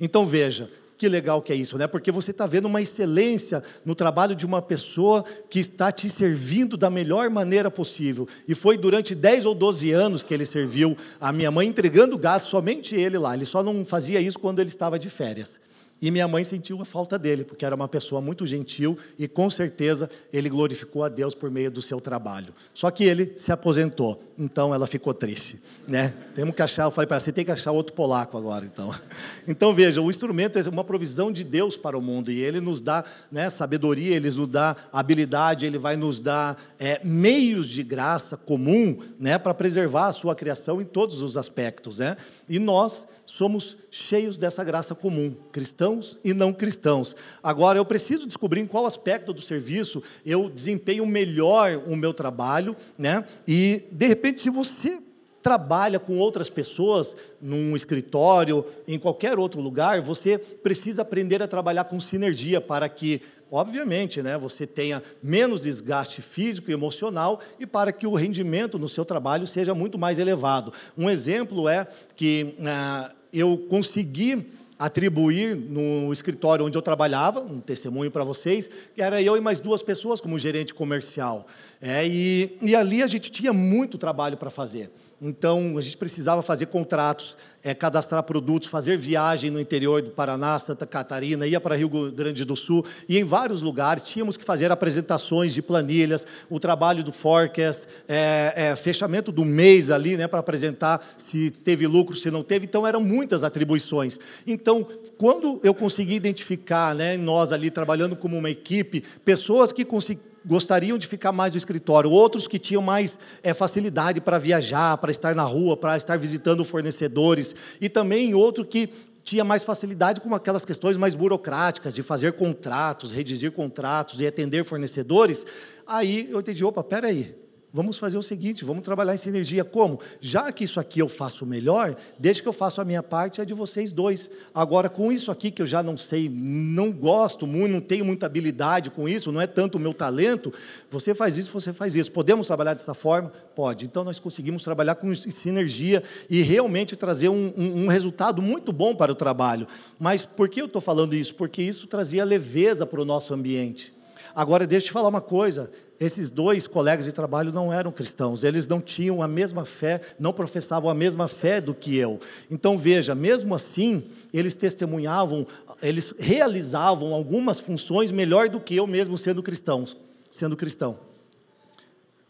[0.00, 1.86] Então veja, que legal que é isso, né?
[1.86, 6.76] Porque você está vendo uma excelência no trabalho de uma pessoa que está te servindo
[6.76, 8.28] da melhor maneira possível.
[8.46, 12.42] E foi durante 10 ou 12 anos que ele serviu a minha mãe entregando gás,
[12.42, 13.34] somente ele lá.
[13.34, 15.58] Ele só não fazia isso quando ele estava de férias.
[16.04, 19.48] E minha mãe sentiu a falta dele, porque era uma pessoa muito gentil e com
[19.48, 22.52] certeza ele glorificou a Deus por meio do seu trabalho.
[22.74, 26.12] Só que ele se aposentou, então ela ficou triste, né?
[26.34, 28.94] Temos que achar, eu falei para você tem que achar outro polaco agora, então.
[29.48, 32.82] Então veja, o instrumento é uma provisão de Deus para o mundo e ele nos
[32.82, 38.36] dá, né, sabedoria, ele nos dá habilidade, ele vai nos dar é, meios de graça
[38.36, 42.16] comum, né, para preservar a sua criação em todos os aspectos, né?
[42.48, 47.14] E nós somos cheios dessa graça comum, cristãos e não cristãos.
[47.42, 52.76] Agora, eu preciso descobrir em qual aspecto do serviço eu desempenho melhor o meu trabalho,
[52.98, 53.24] né?
[53.46, 55.00] E, de repente, se você
[55.44, 61.84] trabalha com outras pessoas num escritório, em qualquer outro lugar, você precisa aprender a trabalhar
[61.84, 63.20] com sinergia para que,
[63.52, 68.88] obviamente, né, você tenha menos desgaste físico e emocional e para que o rendimento no
[68.88, 70.72] seu trabalho seja muito mais elevado.
[70.96, 78.10] Um exemplo é que ah, eu consegui atribuir no escritório onde eu trabalhava, um testemunho
[78.10, 81.46] para vocês, que era eu e mais duas pessoas como gerente comercial.
[81.82, 84.90] É, e, e ali a gente tinha muito trabalho para fazer.
[85.20, 90.58] Então, a gente precisava fazer contratos, é, cadastrar produtos, fazer viagem no interior do Paraná,
[90.58, 94.70] Santa Catarina, ia para Rio Grande do Sul, e em vários lugares tínhamos que fazer
[94.70, 100.40] apresentações de planilhas, o trabalho do forecast, é, é, fechamento do mês ali, né, para
[100.40, 102.66] apresentar se teve lucro, se não teve.
[102.66, 104.18] Então, eram muitas atribuições.
[104.46, 110.33] Então, quando eu consegui identificar, né, nós ali trabalhando como uma equipe, pessoas que conseguiam
[110.44, 115.10] gostariam de ficar mais no escritório, outros que tinham mais é, facilidade para viajar, para
[115.10, 118.90] estar na rua, para estar visitando fornecedores, e também outro que
[119.24, 124.64] tinha mais facilidade com aquelas questões mais burocráticas, de fazer contratos, redigir contratos e atender
[124.64, 125.46] fornecedores.
[125.86, 127.34] Aí eu entendi, opa, peraí,
[127.74, 129.64] vamos fazer o seguinte, vamos trabalhar em sinergia.
[129.64, 129.98] Como?
[130.20, 133.44] Já que isso aqui eu faço melhor, desde que eu faço a minha parte, é
[133.44, 134.30] de vocês dois.
[134.54, 138.26] Agora, com isso aqui que eu já não sei, não gosto muito, não tenho muita
[138.26, 140.54] habilidade com isso, não é tanto o meu talento,
[140.88, 142.12] você faz isso, você faz isso.
[142.12, 143.32] Podemos trabalhar dessa forma?
[143.56, 143.86] Pode.
[143.86, 148.94] Então, nós conseguimos trabalhar com sinergia e realmente trazer um, um, um resultado muito bom
[148.94, 149.66] para o trabalho.
[149.98, 151.34] Mas por que eu estou falando isso?
[151.34, 153.92] Porque isso trazia leveza para o nosso ambiente.
[154.34, 155.70] Agora, deixa eu te falar uma coisa:
[156.04, 160.32] esses dois colegas de trabalho não eram cristãos, eles não tinham a mesma fé, não
[160.32, 162.20] professavam a mesma fé do que eu.
[162.50, 165.46] Então veja, mesmo assim, eles testemunhavam,
[165.82, 169.96] eles realizavam algumas funções melhor do que eu mesmo sendo cristãos,
[170.30, 170.98] sendo cristão.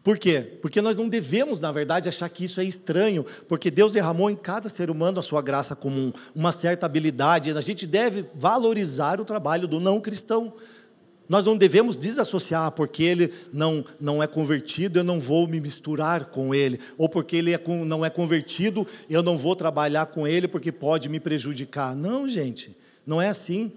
[0.05, 0.59] Por quê?
[0.61, 4.37] Porque nós não devemos, na verdade, achar que isso é estranho, porque Deus derramou em
[4.37, 9.25] cada ser humano a sua graça comum, uma certa habilidade, a gente deve valorizar o
[9.25, 10.53] trabalho do não cristão.
[11.29, 16.27] Nós não devemos desassociar, porque ele não, não é convertido, eu não vou me misturar
[16.27, 20.47] com ele, ou porque ele é, não é convertido, eu não vou trabalhar com ele
[20.47, 21.97] porque pode me prejudicar.
[21.97, 23.73] Não, gente, não é assim.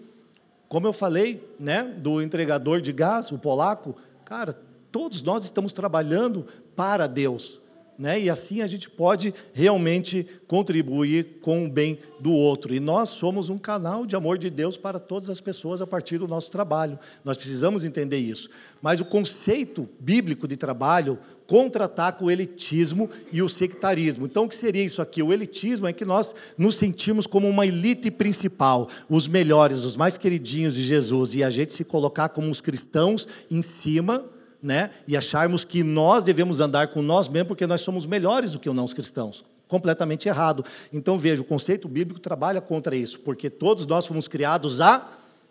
[0.67, 4.53] Como eu falei, né, do entregador de gás, o polaco, cara,
[4.91, 7.61] todos nós estamos trabalhando para Deus.
[7.97, 8.21] Né?
[8.21, 12.73] E assim a gente pode realmente contribuir com o bem do outro.
[12.73, 16.19] E nós somos um canal de amor de Deus para todas as pessoas a partir
[16.19, 16.99] do nosso trabalho.
[17.25, 18.49] Nós precisamos entender isso.
[18.81, 24.25] Mas o conceito bíblico de trabalho contra-ataca o elitismo e o sectarismo.
[24.25, 25.23] Então, o que seria isso aqui?
[25.23, 30.17] O elitismo é que nós nos sentimos como uma elite principal, os melhores, os mais
[30.17, 34.25] queridinhos de Jesus, e a gente se colocar como os cristãos em cima
[34.61, 34.89] né?
[35.07, 38.69] e acharmos que nós devemos andar com nós mesmos porque nós somos melhores do que
[38.69, 39.43] os cristãos.
[39.67, 40.63] Completamente errado.
[40.93, 45.07] Então veja, o conceito bíblico trabalha contra isso, porque todos nós fomos criados à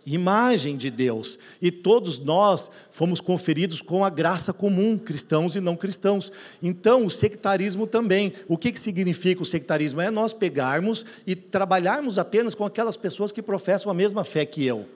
[0.06, 5.76] imagem de Deus e todos nós fomos conferidos com a graça comum, cristãos e não
[5.76, 6.30] cristãos.
[6.62, 8.32] Então, o sectarismo também.
[8.46, 10.00] O que, que significa o sectarismo?
[10.00, 14.64] É nós pegarmos e trabalharmos apenas com aquelas pessoas que professam a mesma fé que
[14.64, 14.88] eu.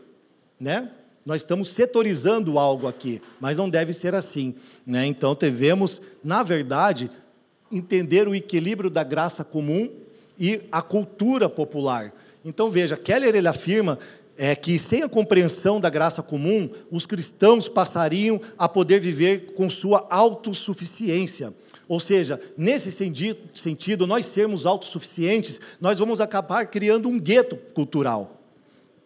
[0.59, 0.90] Né?
[1.25, 4.55] Nós estamos setorizando algo aqui, mas não deve ser assim.
[4.87, 5.07] Né?
[5.07, 7.11] Então, devemos, na verdade,
[7.71, 9.91] entender o equilíbrio da graça comum
[10.39, 12.13] e a cultura popular.
[12.45, 13.99] Então, veja, Keller ele afirma
[14.37, 19.69] é, que sem a compreensão da graça comum, os cristãos passariam a poder viver com
[19.69, 21.53] sua autossuficiência.
[21.87, 28.39] Ou seja, nesse sentido, nós sermos autossuficientes, nós vamos acabar criando um gueto cultural.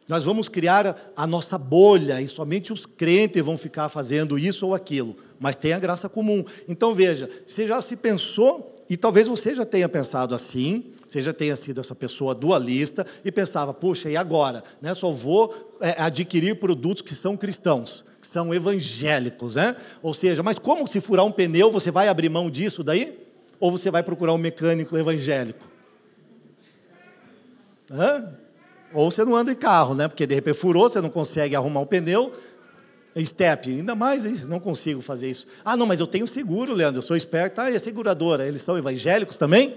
[0.08, 4.74] Nós vamos criar a nossa bolha e somente os crentes vão ficar fazendo isso ou
[4.74, 6.44] aquilo, mas tem a graça comum.
[6.68, 11.32] Então veja, você já se pensou, e talvez você já tenha pensado assim, você já
[11.32, 14.62] tenha sido essa pessoa dualista e pensava, puxa, e agora?
[14.80, 19.74] Né, só vou é, adquirir produtos que são cristãos, que são evangélicos, né?
[20.02, 23.18] Ou seja, mas como se furar um pneu, você vai abrir mão disso daí?
[23.58, 25.66] Ou você vai procurar um mecânico evangélico?
[27.90, 28.43] Hã?
[28.94, 30.08] Ou você não anda em carro, né?
[30.08, 32.32] Porque de repente furou, você não consegue arrumar o pneu.
[33.22, 35.46] Step, ainda mais, não consigo fazer isso.
[35.64, 37.60] Ah, não, mas eu tenho seguro, Leandro, eu sou esperto.
[37.60, 39.76] Ah, e a seguradora, eles são evangélicos também?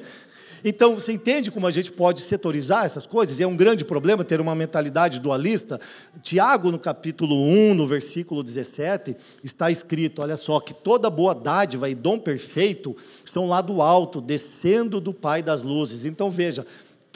[0.63, 3.39] Então, você entende como a gente pode setorizar essas coisas?
[3.39, 5.80] E é um grande problema ter uma mentalidade dualista.
[6.23, 11.89] Tiago, no capítulo 1, no versículo 17, está escrito: olha só, que toda boa dádiva
[11.89, 16.06] e dom perfeito são lá do alto, descendo do Pai das luzes.
[16.06, 16.65] Então, veja,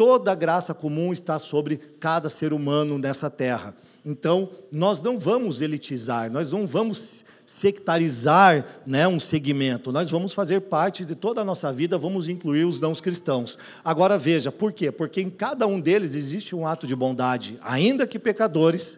[0.02, 3.76] toda a graça comum está sobre cada ser humano nessa terra.
[4.04, 10.62] Então, nós não vamos elitizar, nós não vamos sectarizar né, um segmento, nós vamos fazer
[10.62, 13.60] parte de toda a nossa vida, vamos incluir os não cristãos.
[13.86, 14.92] Agora veja, por quê?
[14.92, 18.98] Porque em cada um deles existe um ato de bondade, ainda que pecadores,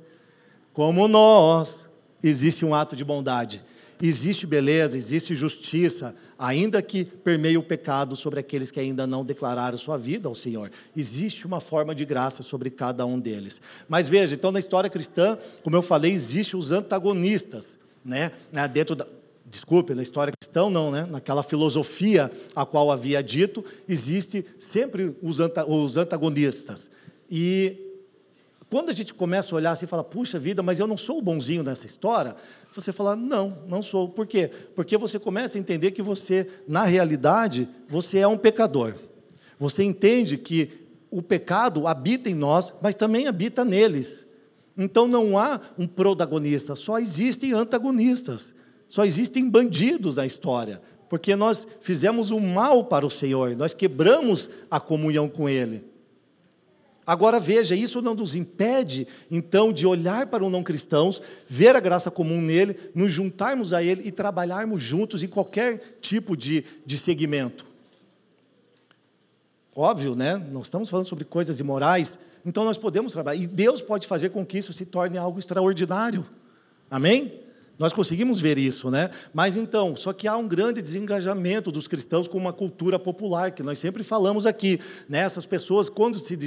[0.72, 1.89] como nós,
[2.24, 3.62] existe um ato de bondade.
[4.02, 9.77] Existe beleza, existe justiça, ainda que permeie o pecado sobre aqueles que ainda não declararam
[9.77, 10.69] sua vida ao Senhor.
[10.93, 13.62] Existe uma forma de graça sobre cada um deles.
[13.88, 18.29] Mas veja, então na história cristã, como eu falei, existem os antagonistas, né?
[18.73, 19.08] Dentro da,
[19.45, 21.08] desculpe, na história cristã não, né?
[21.10, 26.91] Naquela filosofia a qual havia dito, existe sempre os antagonistas.
[27.32, 27.92] E
[28.74, 31.20] quando a gente começa a olhar assim e fala, puxa vida, mas eu não sou
[31.20, 32.36] o bonzinho nessa história,
[32.74, 34.10] você fala, não, não sou.
[34.10, 34.50] Por quê?
[34.74, 38.96] Porque você começa a entender que você, na realidade, você é um pecador.
[39.60, 40.72] Você entende que
[41.12, 44.26] o pecado habita em nós, mas também habita neles.
[44.76, 48.56] Então não há um protagonista, só existem antagonistas,
[48.88, 54.50] só existem bandidos na história, porque nós fizemos o mal para o Senhor, nós quebramos
[54.72, 55.92] a comunhão com Ele.
[57.06, 61.80] Agora veja, isso não nos impede, então, de olhar para o não cristãos, ver a
[61.80, 66.98] graça comum nele, nos juntarmos a ele e trabalharmos juntos em qualquer tipo de, de
[66.98, 67.66] segmento.
[69.75, 70.38] Óbvio, né?
[70.52, 73.42] Nós estamos falando sobre coisas imorais, então nós podemos trabalhar.
[73.42, 76.25] E Deus pode fazer com que isso se torne algo extraordinário.
[76.90, 77.42] Amém?
[77.78, 79.10] Nós conseguimos ver isso, né?
[79.34, 83.63] Mas então, só que há um grande desengajamento dos cristãos com uma cultura popular, que
[83.63, 84.80] nós sempre falamos aqui.
[85.10, 85.19] Né?
[85.19, 86.38] Essas pessoas, quando se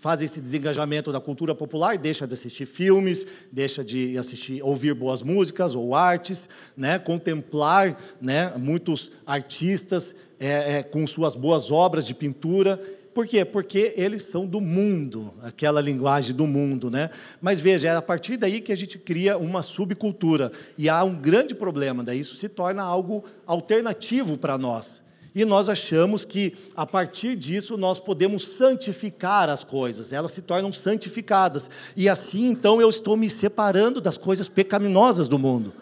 [0.00, 5.22] fazem esse desengajamento da cultura popular, deixa de assistir filmes, deixa de assistir, ouvir boas
[5.22, 6.98] músicas ou artes, né?
[6.98, 8.52] contemplar né?
[8.56, 12.80] muitos artistas é, é, com suas boas obras de pintura
[13.14, 13.44] por quê?
[13.44, 17.10] Porque eles são do mundo, aquela linguagem do mundo, né?
[17.40, 20.50] Mas veja, é a partir daí que a gente cria uma subcultura.
[20.78, 25.02] E há um grande problema, daí isso se torna algo alternativo para nós.
[25.34, 30.72] E nós achamos que, a partir disso, nós podemos santificar as coisas, elas se tornam
[30.72, 31.70] santificadas.
[31.96, 35.72] E assim, então, eu estou me separando das coisas pecaminosas do mundo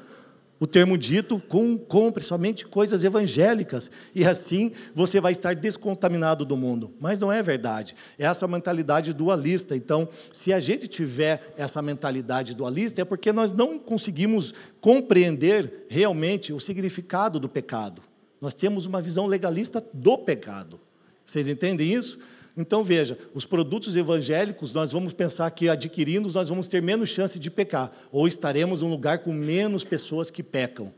[0.60, 6.54] o termo dito com, com principalmente coisas evangélicas, e assim você vai estar descontaminado do
[6.54, 6.92] mundo.
[7.00, 7.96] Mas não é verdade.
[8.18, 9.74] É essa mentalidade dualista.
[9.74, 14.52] Então, se a gente tiver essa mentalidade dualista, é porque nós não conseguimos
[14.82, 18.02] compreender realmente o significado do pecado.
[18.38, 20.78] Nós temos uma visão legalista do pecado.
[21.24, 22.18] Vocês entendem isso?
[22.56, 27.38] Então veja, os produtos evangélicos nós vamos pensar que adquirindo nós vamos ter menos chance
[27.38, 30.92] de pecar, ou estaremos num lugar com menos pessoas que pecam.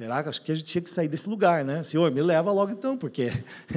[0.00, 1.82] Será que acho que a gente tinha que sair desse lugar, né?
[1.82, 3.30] Senhor, me leva logo então, porque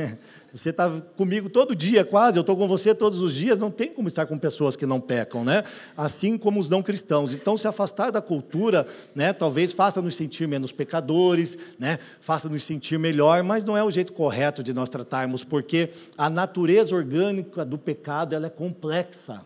[0.55, 3.91] você está comigo todo dia quase, eu estou com você todos os dias, não tem
[3.91, 5.65] como estar com pessoas que não pecam, né?
[5.97, 7.34] Assim como os não cristãos.
[7.34, 11.99] Então, se afastar da cultura, né, talvez faça-nos sentir menos pecadores, né?
[12.21, 16.95] Faça-nos sentir melhor, mas não é o jeito correto de nós tratarmos, porque a natureza
[16.95, 19.43] orgânica do pecado ela é complexa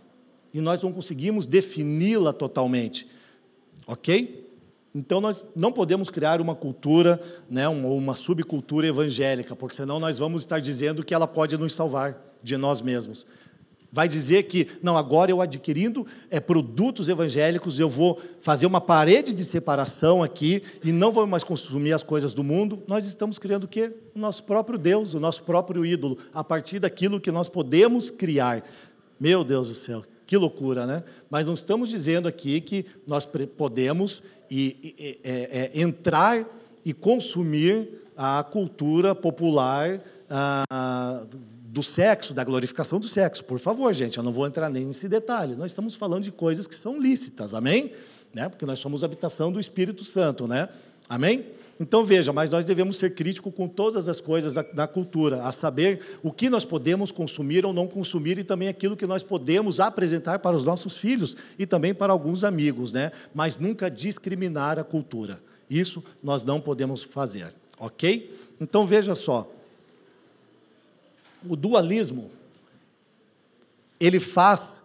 [0.54, 3.08] e nós não conseguimos defini-la totalmente,
[3.88, 4.46] ok?
[4.94, 10.42] Então nós não podemos criar uma cultura, né, uma, subcultura evangélica, porque senão nós vamos
[10.42, 13.26] estar dizendo que ela pode nos salvar de nós mesmos.
[13.92, 19.34] Vai dizer que, não, agora eu adquirindo é, produtos evangélicos, eu vou fazer uma parede
[19.34, 22.84] de separação aqui e não vou mais consumir as coisas do mundo.
[22.86, 23.94] Nós estamos criando o quê?
[24.14, 28.62] O nosso próprio Deus, o nosso próprio ídolo, a partir daquilo que nós podemos criar.
[29.20, 31.04] Meu Deus do céu, que loucura, né?
[31.30, 36.46] Mas não estamos dizendo aqui que nós podemos e, e é, é, entrar
[36.86, 41.26] e consumir a cultura popular ah,
[41.78, 43.44] do sexo, da glorificação do sexo.
[43.44, 45.56] Por favor, gente, eu não vou entrar nem nesse detalhe.
[45.56, 47.92] Nós estamos falando de coisas que são lícitas, amém?
[48.34, 48.50] Né?
[48.50, 50.70] Porque nós somos habitação do Espírito Santo, né?
[51.08, 51.46] Amém?
[51.80, 55.52] Então veja, mas nós devemos ser críticos com todas as coisas da, da, cultura, a
[55.52, 59.80] saber o que nós podemos consumir ou não consumir e também aquilo que nós podemos
[59.80, 63.12] apresentar para os nossos filhos e também para alguns amigos, né?
[63.34, 65.40] Mas nunca discriminar a cultura.
[65.70, 68.36] Isso nós não podemos fazer, ok?
[68.60, 69.48] Então veja só,
[71.48, 72.32] o dualismo
[74.00, 74.82] ele faz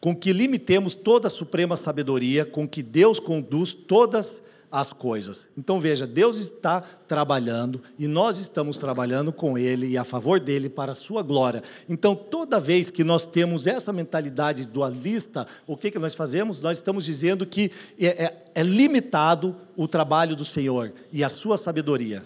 [0.00, 5.48] com que limitemos toda a suprema sabedoria com que Deus conduz todas as as coisas.
[5.56, 10.68] Então veja, Deus está trabalhando e nós estamos trabalhando com Ele e a favor dele
[10.68, 11.62] para a sua glória.
[11.88, 16.60] Então toda vez que nós temos essa mentalidade dualista, o que, que nós fazemos?
[16.60, 21.56] Nós estamos dizendo que é, é, é limitado o trabalho do Senhor e a sua
[21.56, 22.24] sabedoria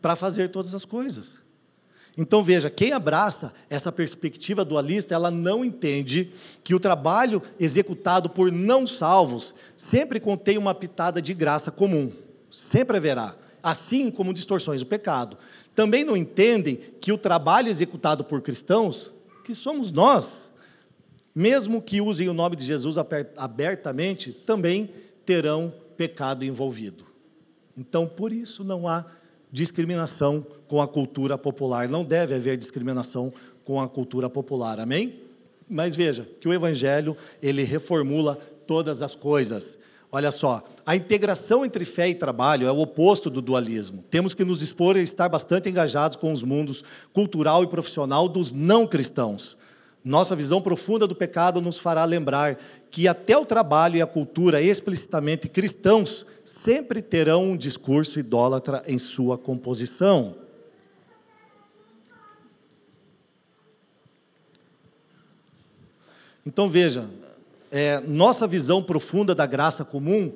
[0.00, 1.41] para fazer todas as coisas.
[2.16, 6.30] Então veja, quem abraça essa perspectiva dualista, ela não entende
[6.62, 12.12] que o trabalho executado por não salvos sempre contém uma pitada de graça comum,
[12.50, 15.38] sempre haverá, assim como distorções do pecado.
[15.74, 19.10] Também não entendem que o trabalho executado por cristãos,
[19.42, 20.52] que somos nós,
[21.34, 22.96] mesmo que usem o nome de Jesus
[23.38, 24.90] abertamente, também
[25.24, 27.06] terão pecado envolvido.
[27.74, 29.06] Então, por isso não há
[29.52, 31.86] discriminação com a cultura popular.
[31.88, 33.30] Não deve haver discriminação
[33.64, 34.80] com a cultura popular.
[34.80, 35.20] Amém?
[35.68, 38.36] Mas veja que o evangelho, ele reformula
[38.66, 39.78] todas as coisas.
[40.10, 44.04] Olha só, a integração entre fé e trabalho é o oposto do dualismo.
[44.10, 46.82] Temos que nos dispor a estar bastante engajados com os mundos
[47.12, 49.56] cultural e profissional dos não cristãos.
[50.04, 52.58] Nossa visão profunda do pecado nos fará lembrar
[52.90, 58.98] que até o trabalho e a cultura explicitamente cristãos sempre terão um discurso idólatra em
[58.98, 60.34] sua composição.
[66.44, 67.08] Então veja,
[67.70, 70.32] é, nossa visão profunda da graça comum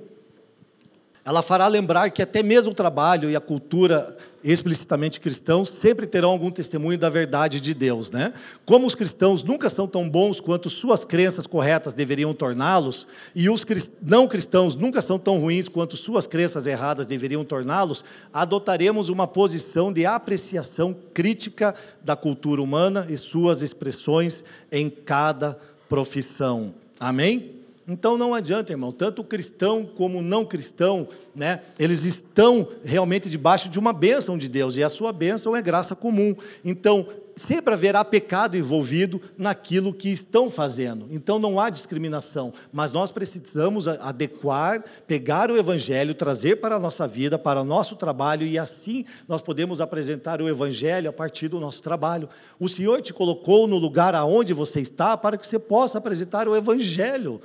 [1.26, 6.30] ela fará lembrar que até mesmo o trabalho e a cultura explicitamente cristãos sempre terão
[6.30, 8.32] algum testemunho da verdade de Deus, né?
[8.64, 13.66] Como os cristãos nunca são tão bons quanto suas crenças corretas deveriam torná-los, e os
[14.00, 19.92] não cristãos nunca são tão ruins quanto suas crenças erradas deveriam torná-los, adotaremos uma posição
[19.92, 21.74] de apreciação crítica
[22.04, 25.58] da cultura humana e suas expressões em cada
[25.88, 26.72] profissão.
[27.00, 27.55] Amém?
[27.88, 33.30] Então não adianta, irmão, tanto o cristão como o não cristão, né, eles estão realmente
[33.30, 36.34] debaixo de uma bênção de Deus, e a sua bênção é graça comum.
[36.64, 37.06] Então,
[37.36, 41.06] sempre haverá pecado envolvido naquilo que estão fazendo.
[41.10, 47.06] Então não há discriminação, mas nós precisamos adequar, pegar o evangelho, trazer para a nossa
[47.06, 51.60] vida, para o nosso trabalho e assim nós podemos apresentar o evangelho a partir do
[51.60, 52.28] nosso trabalho.
[52.58, 56.56] O Senhor te colocou no lugar aonde você está para que você possa apresentar o
[56.56, 57.40] evangelho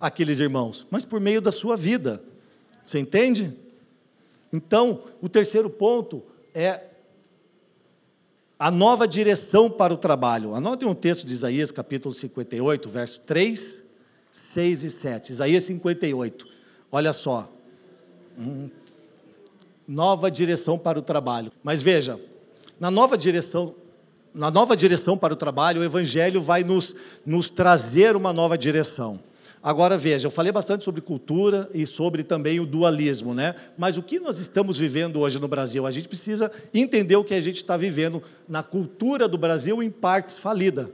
[0.00, 2.22] aqueles irmãos, mas por meio da sua vida.
[2.84, 3.54] Você entende?
[4.52, 6.22] Então, o terceiro ponto
[6.54, 6.80] é
[8.58, 10.54] a nova direção para o trabalho.
[10.54, 13.82] Anotem um texto de Isaías, capítulo 58, verso 3,
[14.30, 15.30] 6 e 7.
[15.32, 16.46] Isaías 58.
[16.90, 17.52] Olha só.
[18.38, 18.68] Hum,
[19.86, 21.52] nova direção para o trabalho.
[21.62, 22.20] Mas veja,
[22.80, 23.74] na nova direção,
[24.34, 26.94] na nova direção para o trabalho, o evangelho vai nos,
[27.24, 29.20] nos trazer uma nova direção.
[29.62, 33.54] Agora veja, eu falei bastante sobre cultura e sobre também o dualismo, né?
[33.76, 35.86] Mas o que nós estamos vivendo hoje no Brasil?
[35.86, 39.90] A gente precisa entender o que a gente está vivendo na cultura do Brasil em
[39.90, 40.90] partes falida,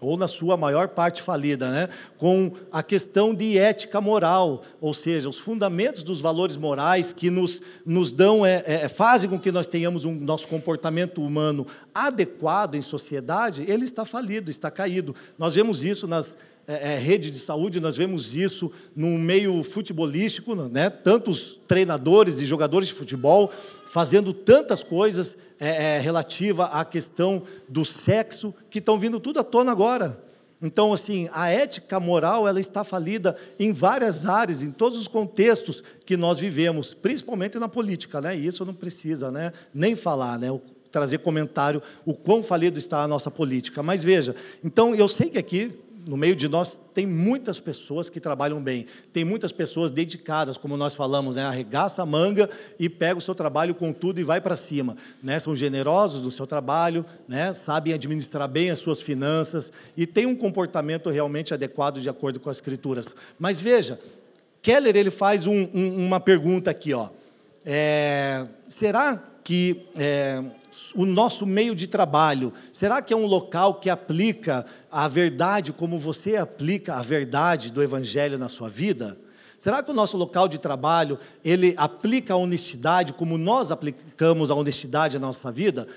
[0.00, 1.88] ou na sua maior parte falida, né?
[2.16, 7.60] Com a questão de ética moral, ou seja, os fundamentos dos valores morais que nos,
[7.84, 12.82] nos dão, é, é, fazem com que nós tenhamos um nosso comportamento humano adequado em
[12.82, 15.14] sociedade, ele está falido, está caído.
[15.38, 16.36] Nós vemos isso nas
[16.68, 20.90] é, é, rede de saúde, nós vemos isso no meio futebolístico, né?
[20.90, 23.52] tantos treinadores e jogadores de futebol
[23.90, 29.44] fazendo tantas coisas é, é, relativa à questão do sexo que estão vindo tudo à
[29.44, 30.22] tona agora.
[30.60, 35.84] Então, assim, a ética moral ela está falida em várias áreas, em todos os contextos
[36.04, 38.36] que nós vivemos, principalmente na política, né?
[38.36, 39.52] E isso não precisa, né?
[39.74, 40.48] Nem falar, né?
[40.90, 43.82] trazer comentário o quão falido está a nossa política.
[43.82, 48.20] Mas veja, então eu sei que aqui no meio de nós tem muitas pessoas que
[48.20, 51.44] trabalham bem, tem muitas pessoas dedicadas, como nós falamos, né?
[51.44, 52.48] arregaça a manga
[52.78, 54.96] e pega o seu trabalho com tudo e vai para cima.
[55.22, 55.38] Né?
[55.40, 57.52] São generosos no seu trabalho, né?
[57.52, 62.48] sabem administrar bem as suas finanças e têm um comportamento realmente adequado de acordo com
[62.48, 63.14] as escrituras.
[63.38, 63.98] Mas veja,
[64.62, 67.08] Keller ele faz um, um, uma pergunta aqui, ó.
[67.64, 70.42] É, será que é,
[70.94, 75.98] o nosso meio de trabalho, será que é um local que aplica a verdade como
[75.98, 79.18] você aplica a verdade do Evangelho na sua vida?
[79.58, 84.54] Será que o nosso local de trabalho, ele aplica a honestidade como nós aplicamos a
[84.54, 85.88] honestidade na nossa vida?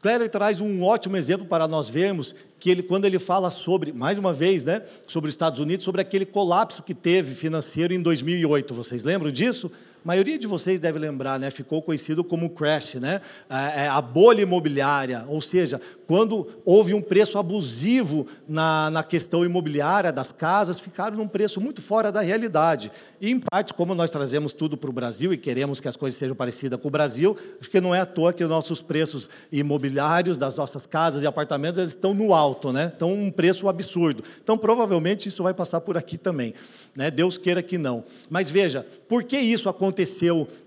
[0.00, 4.16] Cléber traz um ótimo exemplo para nós vermos que ele, quando ele fala sobre, mais
[4.16, 8.72] uma vez, né, sobre os Estados Unidos, sobre aquele colapso que teve financeiro em 2008.
[8.74, 9.70] Vocês lembram disso?
[10.04, 11.50] A maioria de vocês deve lembrar, né?
[11.50, 13.20] Ficou conhecido como crash, né?
[13.50, 20.10] É, a bolha imobiliária, ou seja, quando houve um preço abusivo na, na questão imobiliária
[20.10, 22.90] das casas, ficaram num preço muito fora da realidade.
[23.20, 26.18] E, em parte, como nós trazemos tudo para o Brasil e queremos que as coisas
[26.18, 29.28] sejam parecidas com o Brasil, acho que não é à toa que os nossos preços
[29.52, 32.86] imobiliários das nossas casas e apartamentos eles estão no alto, né?
[32.86, 34.24] estão um preço absurdo.
[34.42, 36.54] Então, provavelmente, isso vai passar por aqui também.
[36.96, 37.10] Né?
[37.10, 38.02] Deus queira que não.
[38.30, 39.87] Mas veja, por que isso aconteceu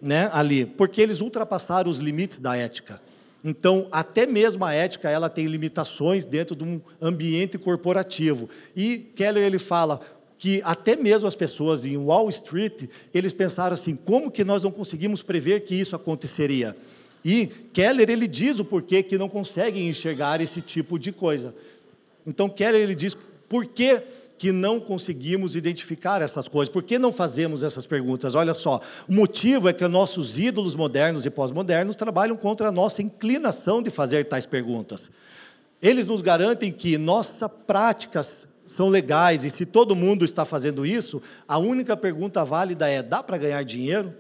[0.02, 0.66] né, ali?
[0.66, 3.02] Porque eles ultrapassaram os limites da ética.
[3.44, 8.50] Então, até mesmo a ética ela tem limitações dentro de um ambiente corporativo.
[8.76, 10.00] E Keller ele fala
[10.38, 14.72] que até mesmo as pessoas em Wall Street, eles pensaram assim, como que nós não
[14.72, 16.76] conseguimos prever que isso aconteceria?
[17.24, 21.54] E Keller ele diz o porquê que não conseguem enxergar esse tipo de coisa.
[22.26, 23.16] Então Keller ele diz
[23.48, 24.02] por que,
[24.42, 28.34] que não conseguimos identificar essas coisas, por que não fazemos essas perguntas?
[28.34, 33.04] Olha só, o motivo é que nossos ídolos modernos e pós-modernos trabalham contra a nossa
[33.04, 35.12] inclinação de fazer tais perguntas.
[35.80, 41.22] Eles nos garantem que nossas práticas são legais e se todo mundo está fazendo isso,
[41.48, 44.12] a única pergunta válida é: dá para ganhar dinheiro?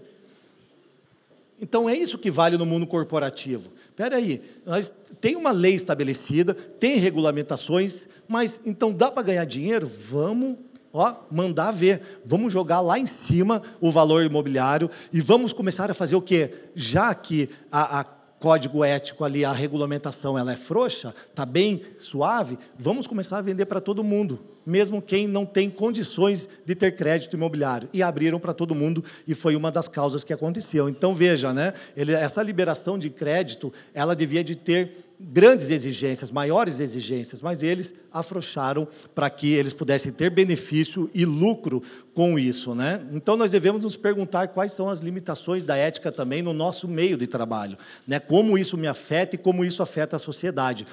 [1.61, 3.71] Então é isso que vale no mundo corporativo.
[3.89, 4.91] Espera aí, nós
[5.21, 9.85] tem uma lei estabelecida, tem regulamentações, mas então dá para ganhar dinheiro?
[9.85, 10.57] Vamos,
[10.91, 12.01] ó, mandar ver.
[12.25, 16.51] Vamos jogar lá em cima o valor imobiliário e vamos começar a fazer o quê?
[16.73, 18.03] Já que a, a
[18.41, 23.67] código ético ali, a regulamentação, ela é frouxa, está bem suave, vamos começar a vender
[23.67, 27.87] para todo mundo, mesmo quem não tem condições de ter crédito imobiliário.
[27.93, 30.89] E abriram para todo mundo e foi uma das causas que aconteceu.
[30.89, 36.79] Então veja, né, ele, essa liberação de crédito, ela devia de ter grandes exigências, maiores
[36.79, 41.81] exigências, mas eles afrouxaram para que eles pudessem ter benefício e lucro
[42.13, 43.05] com isso, né?
[43.11, 47.17] Então nós devemos nos perguntar quais são as limitações da ética também no nosso meio
[47.17, 48.19] de trabalho, né?
[48.19, 50.85] Como isso me afeta e como isso afeta a sociedade.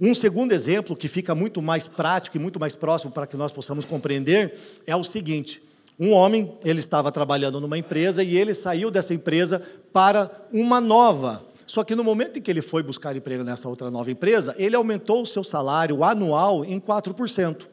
[0.00, 3.52] Um segundo exemplo que fica muito mais prático e muito mais próximo para que nós
[3.52, 5.62] possamos compreender é o seguinte:
[5.98, 9.60] um homem, ele estava trabalhando numa empresa e ele saiu dessa empresa
[9.92, 13.92] para uma nova só que no momento em que ele foi buscar emprego nessa outra
[13.92, 17.68] nova empresa, ele aumentou o seu salário anual em 4%.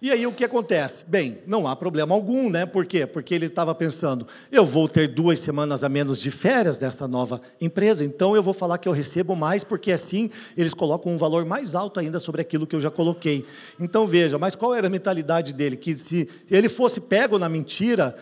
[0.00, 1.04] E aí o que acontece?
[1.06, 2.64] Bem, não há problema algum, né?
[2.64, 3.06] Por quê?
[3.06, 7.42] Porque ele estava pensando, eu vou ter duas semanas a menos de férias dessa nova
[7.60, 11.44] empresa, então eu vou falar que eu recebo mais, porque assim eles colocam um valor
[11.44, 13.44] mais alto ainda sobre aquilo que eu já coloquei.
[13.78, 15.76] Então veja, mas qual era a mentalidade dele?
[15.76, 18.16] Que se ele fosse pego na mentira,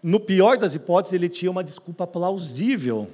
[0.00, 3.10] no pior das hipóteses, ele tinha uma desculpa plausível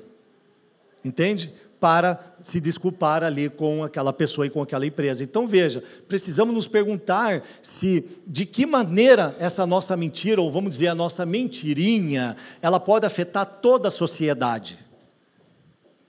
[1.04, 1.52] entende?
[1.80, 5.24] Para se desculpar ali com aquela pessoa e com aquela empresa.
[5.24, 10.88] Então veja, precisamos nos perguntar se de que maneira essa nossa mentira, ou vamos dizer
[10.88, 14.78] a nossa mentirinha, ela pode afetar toda a sociedade.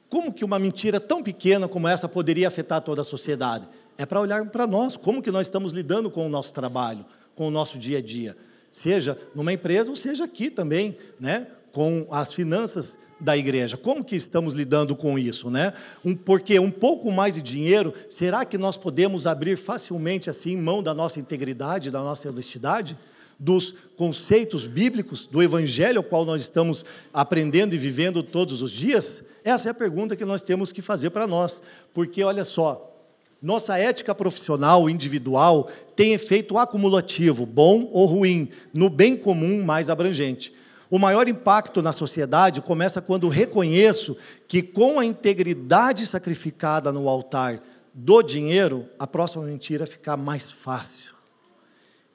[0.09, 3.67] Como que uma mentira tão pequena como essa poderia afetar toda a sociedade?
[3.97, 7.47] É para olhar para nós, como que nós estamos lidando com o nosso trabalho, com
[7.47, 8.37] o nosso dia a dia,
[8.69, 11.47] seja numa empresa ou seja aqui também, né?
[11.73, 13.75] Com as finanças da igreja.
[13.75, 15.73] Como que estamos lidando com isso, né?
[16.05, 20.83] Um, porque um pouco mais de dinheiro, será que nós podemos abrir facilmente assim mão
[20.83, 22.97] da nossa integridade, da nossa honestidade?
[23.39, 29.23] Dos conceitos bíblicos, do evangelho ao qual nós estamos aprendendo e vivendo todos os dias?
[29.43, 31.61] Essa é a pergunta que nós temos que fazer para nós.
[31.93, 32.93] Porque olha só,
[33.41, 40.53] nossa ética profissional, individual, tem efeito acumulativo, bom ou ruim, no bem comum mais abrangente.
[40.93, 44.15] O maior impacto na sociedade começa quando reconheço
[44.47, 47.59] que, com a integridade sacrificada no altar
[47.91, 51.15] do dinheiro, a próxima mentira fica mais fácil.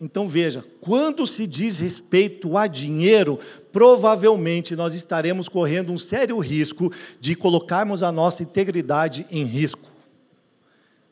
[0.00, 3.36] Então veja, quando se diz respeito a dinheiro,
[3.72, 9.97] provavelmente nós estaremos correndo um sério risco de colocarmos a nossa integridade em risco.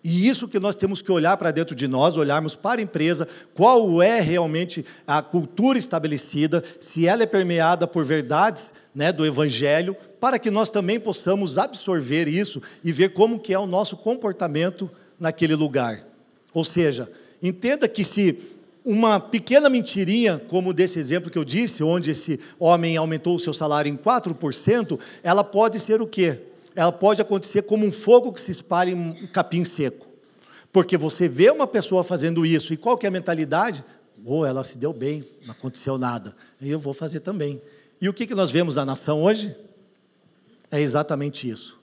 [0.08, 3.26] E isso que nós temos que olhar para dentro de nós, olharmos para a empresa,
[3.52, 9.96] qual é realmente a cultura estabelecida, se ela é permeada por verdades né, do Evangelho,
[10.20, 14.88] para que nós também possamos absorver isso e ver como que é o nosso comportamento
[15.18, 16.06] naquele lugar.
[16.54, 17.10] Ou seja,
[17.42, 18.38] entenda que se
[18.84, 23.52] uma pequena mentirinha, como desse exemplo que eu disse, onde esse homem aumentou o seu
[23.52, 26.38] salário em 4%, ela pode ser o quê?
[26.76, 30.06] Ela pode acontecer como um fogo que se espalha em um capim seco.
[30.70, 33.82] Porque você vê uma pessoa fazendo isso, e qual que é a mentalidade?
[34.24, 37.62] Ou oh, ela se deu bem, não aconteceu nada, e eu vou fazer também.
[37.98, 39.56] E o que, que nós vemos na nação hoje?
[40.70, 41.78] É exatamente isso.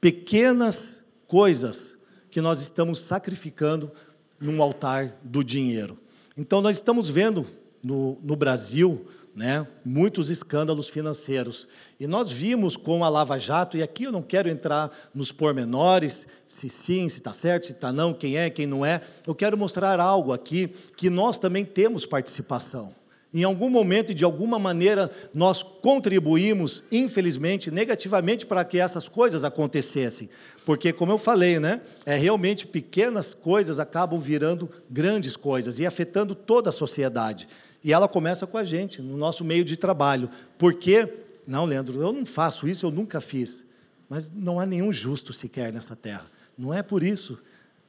[0.00, 1.96] Pequenas coisas
[2.28, 3.92] que nós estamos sacrificando
[4.40, 5.96] num altar do dinheiro.
[6.36, 7.46] Então, nós estamos vendo
[7.82, 11.68] no, no Brasil né, muitos escândalos financeiros.
[11.98, 16.26] E nós vimos com a Lava Jato, e aqui eu não quero entrar nos pormenores,
[16.46, 19.00] se sim, se está certo, se está não, quem é, quem não é.
[19.26, 22.94] Eu quero mostrar algo aqui que nós também temos participação.
[23.32, 29.44] Em algum momento e de alguma maneira nós contribuímos, infelizmente, negativamente para que essas coisas
[29.44, 30.28] acontecessem.
[30.64, 36.34] Porque, como eu falei, né, é realmente pequenas coisas acabam virando grandes coisas e afetando
[36.34, 37.46] toda a sociedade.
[37.82, 40.28] E ela começa com a gente, no nosso meio de trabalho.
[40.58, 41.08] Porque,
[41.46, 43.64] não, Leandro, eu não faço isso, eu nunca fiz.
[44.08, 46.26] Mas não há nenhum justo sequer nessa terra.
[46.58, 47.38] Não é por isso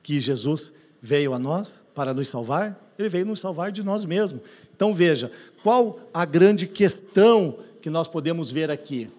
[0.01, 0.71] que Jesus
[1.01, 4.41] veio a nós para nos salvar, ele veio nos salvar de nós mesmos.
[4.73, 5.31] Então veja,
[5.63, 9.11] qual a grande questão que nós podemos ver aqui?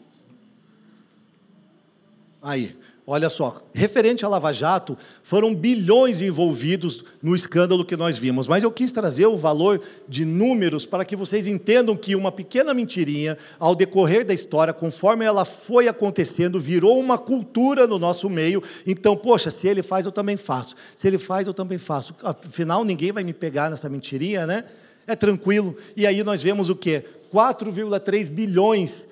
[2.41, 2.77] Aí,
[3.15, 8.65] Olha só, referente à Lava Jato, foram bilhões envolvidos no escândalo que nós vimos, mas
[8.65, 13.37] eu quis trazer o valor de números para que vocês entendam que uma pequena mentirinha,
[13.59, 18.63] ao decorrer da história, conforme ela foi acontecendo, virou uma cultura no nosso meio.
[18.87, 20.75] Então, poxa, se ele faz, eu também faço.
[20.97, 22.15] Se ele faz, eu também faço.
[22.23, 24.65] Afinal, ninguém vai me pegar nessa mentirinha, né?
[25.07, 25.77] É tranquilo.
[25.95, 27.05] E aí nós vemos o quê?
[27.31, 29.07] 4,3 bilhões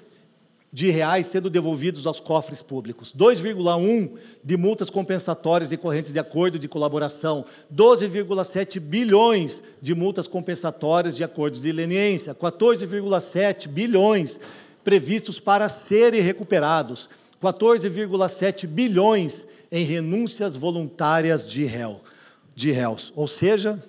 [0.72, 4.12] de reais sendo devolvidos aos cofres públicos, 2,1
[4.42, 7.44] de multas compensatórias decorrentes de acordo de colaboração,
[7.74, 14.38] 12,7 bilhões de multas compensatórias de acordos de leniência, 14,7 bilhões
[14.84, 17.08] previstos para serem recuperados.
[17.42, 22.00] 14,7 bilhões em renúncias voluntárias de réu,
[22.54, 23.12] de réus.
[23.16, 23.82] Ou seja,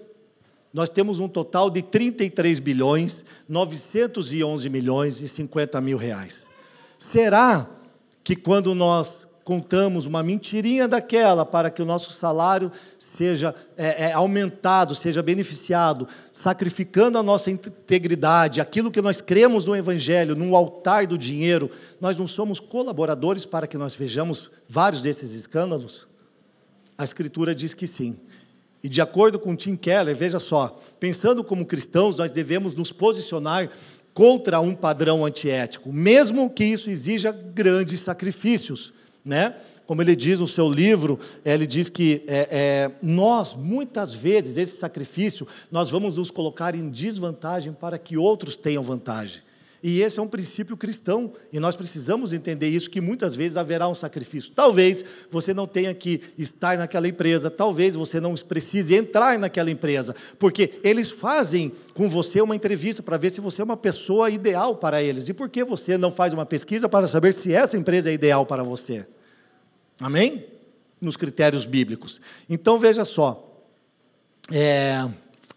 [0.74, 6.48] nós temos um total de 33 bilhões, 911 milhões e 50 mil reais.
[7.02, 7.68] Será
[8.24, 14.12] que quando nós contamos uma mentirinha daquela para que o nosso salário seja é, é,
[14.14, 21.08] aumentado, seja beneficiado, sacrificando a nossa integridade, aquilo que nós cremos no Evangelho, no altar
[21.08, 26.08] do dinheiro, nós não somos colaboradores para que nós vejamos vários desses escândalos?
[26.96, 28.16] A Escritura diz que sim.
[28.84, 33.72] E de acordo com Tim Keller, veja só, pensando como cristãos, nós devemos nos posicionar
[34.14, 38.94] contra um padrão antiético, mesmo que isso exija grandes sacrifícios,
[39.24, 39.56] né?
[39.86, 44.78] Como ele diz no seu livro, ele diz que é, é, nós, muitas vezes, esse
[44.78, 49.42] sacrifício, nós vamos nos colocar em desvantagem para que outros tenham vantagem.
[49.84, 53.88] E esse é um princípio cristão, e nós precisamos entender isso, que muitas vezes haverá
[53.88, 54.52] um sacrifício.
[54.54, 60.16] Talvez você não tenha que estar naquela empresa, talvez você não precise entrar naquela empresa,
[60.38, 64.76] porque eles fazem com você uma entrevista para ver se você é uma pessoa ideal
[64.76, 65.28] para eles.
[65.30, 68.46] E por que você não faz uma pesquisa para saber se essa empresa é ideal
[68.46, 69.08] para você?
[70.00, 70.46] Amém?
[71.02, 72.22] Nos critérios bíblicos.
[72.48, 73.66] Então veja só,
[74.52, 75.10] é,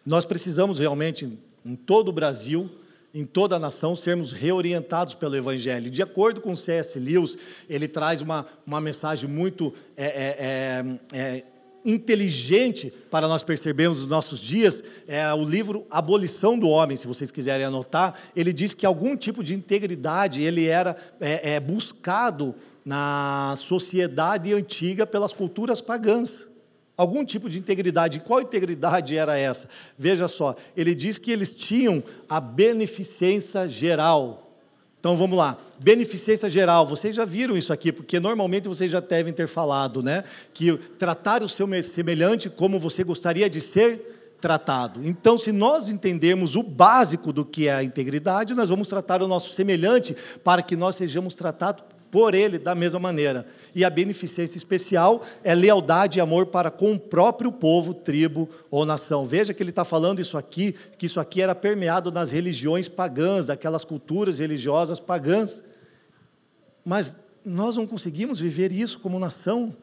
[0.07, 1.31] nós precisamos realmente,
[1.63, 2.71] em todo o Brasil,
[3.15, 5.89] em toda a nação, sermos reorientados pelo Evangelho.
[5.89, 6.99] De acordo com C.S.
[6.99, 7.39] Lewis,
[7.71, 11.45] ele traz uma, uma mensagem muito é, é, é, é,
[11.85, 14.83] inteligente para nós percebermos nos nossos dias.
[15.07, 18.19] É o livro Abolição do Homem, se vocês quiserem anotar.
[18.35, 22.53] Ele diz que algum tipo de integridade ele era é, é buscado
[22.85, 26.49] na sociedade antiga pelas culturas pagãs
[26.97, 28.21] algum tipo de integridade.
[28.21, 29.69] Qual integridade era essa?
[29.99, 34.41] Veja só, ele diz que eles tinham a beneficência geral.
[35.01, 39.35] Então vamos lá, beneficência geral, vocês já viram isso aqui, porque normalmente vocês já devem
[39.35, 40.25] ter falado, né?
[40.55, 45.01] Que tratar o seu semelhante como você gostaria de ser tratado.
[45.07, 49.29] Então, se nós entendermos o básico do que é a integridade, nós vamos tratar o
[49.29, 51.83] nosso semelhante para que nós sejamos tratados
[52.15, 53.45] por ele da mesma maneira.
[53.75, 58.87] E a beneficência especial é lealdade e amor para com o próprio povo, tribo ou
[58.87, 59.25] nação.
[59.25, 63.47] Veja que ele está falando isso aqui, que isso aqui era permeado nas religiões pagãs,
[63.47, 65.65] daquelas culturas religiosas pagãs.
[66.85, 69.75] Mas nós não conseguimos viver isso como nação.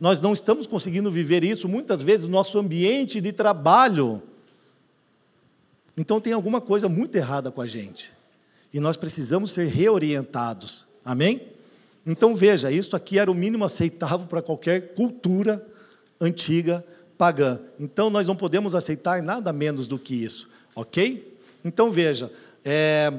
[0.00, 4.20] Nós não estamos conseguindo viver isso, muitas vezes, no nosso ambiente de trabalho.
[5.96, 8.10] Então tem alguma coisa muito errada com a gente.
[8.74, 10.88] E nós precisamos ser reorientados.
[11.04, 11.56] Amém?
[12.10, 15.62] Então veja, isso aqui era o mínimo aceitável para qualquer cultura
[16.18, 16.82] antiga
[17.18, 17.60] pagã.
[17.78, 21.38] Então nós não podemos aceitar nada menos do que isso, ok?
[21.62, 22.32] Então veja,
[22.64, 23.12] é,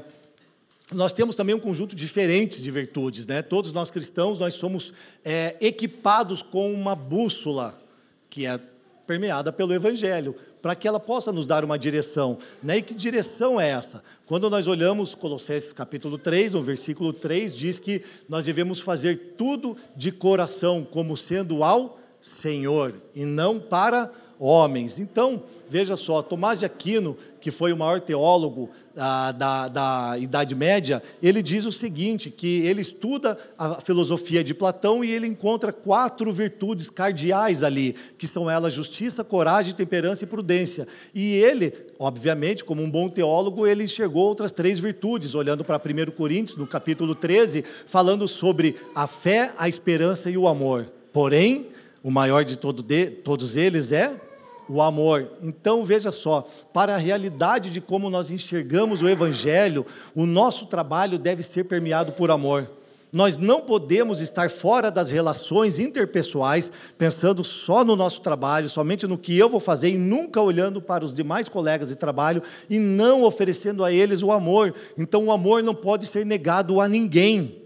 [0.91, 3.43] nós temos também um conjunto diferente de virtudes, né?
[3.43, 4.91] Todos nós cristãos nós somos
[5.23, 7.79] é, equipados com uma bússola
[8.27, 8.59] que é
[9.05, 12.37] permeada pelo Evangelho para que ela possa nos dar uma direção.
[12.61, 12.77] Né?
[12.77, 14.03] E que direção é essa?
[14.25, 19.75] Quando nós olhamos Colossenses capítulo 3, o versículo 3 diz que nós devemos fazer tudo
[19.95, 24.97] de coração, como sendo ao Senhor, e não para homens.
[24.97, 30.55] Então, veja só, Tomás de Aquino, que foi o maior teólogo da, da, da, Idade
[30.55, 35.73] Média, ele diz o seguinte: que ele estuda a filosofia de Platão e ele encontra
[35.73, 40.87] quatro virtudes cardeais ali, que são elas justiça, coragem, temperança e prudência.
[41.13, 46.11] E ele, obviamente, como um bom teólogo, ele enxergou outras três virtudes, olhando para 1
[46.11, 50.89] Coríntios, no capítulo 13, falando sobre a fé, a esperança e o amor.
[51.11, 51.67] Porém,
[52.03, 54.28] o maior de, todo de todos eles é
[54.69, 55.27] o amor.
[55.41, 61.17] Então veja só, para a realidade de como nós enxergamos o Evangelho, o nosso trabalho
[61.17, 62.69] deve ser permeado por amor.
[63.11, 69.17] Nós não podemos estar fora das relações interpessoais, pensando só no nosso trabalho, somente no
[69.17, 73.23] que eu vou fazer e nunca olhando para os demais colegas de trabalho e não
[73.23, 74.75] oferecendo a eles o amor.
[74.95, 77.57] Então, o amor não pode ser negado a ninguém,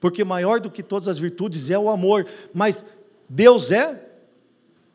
[0.00, 2.26] porque maior do que todas as virtudes é o amor.
[2.54, 2.82] Mas
[3.28, 4.08] Deus é,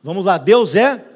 [0.02, 1.13] vamos lá, Deus é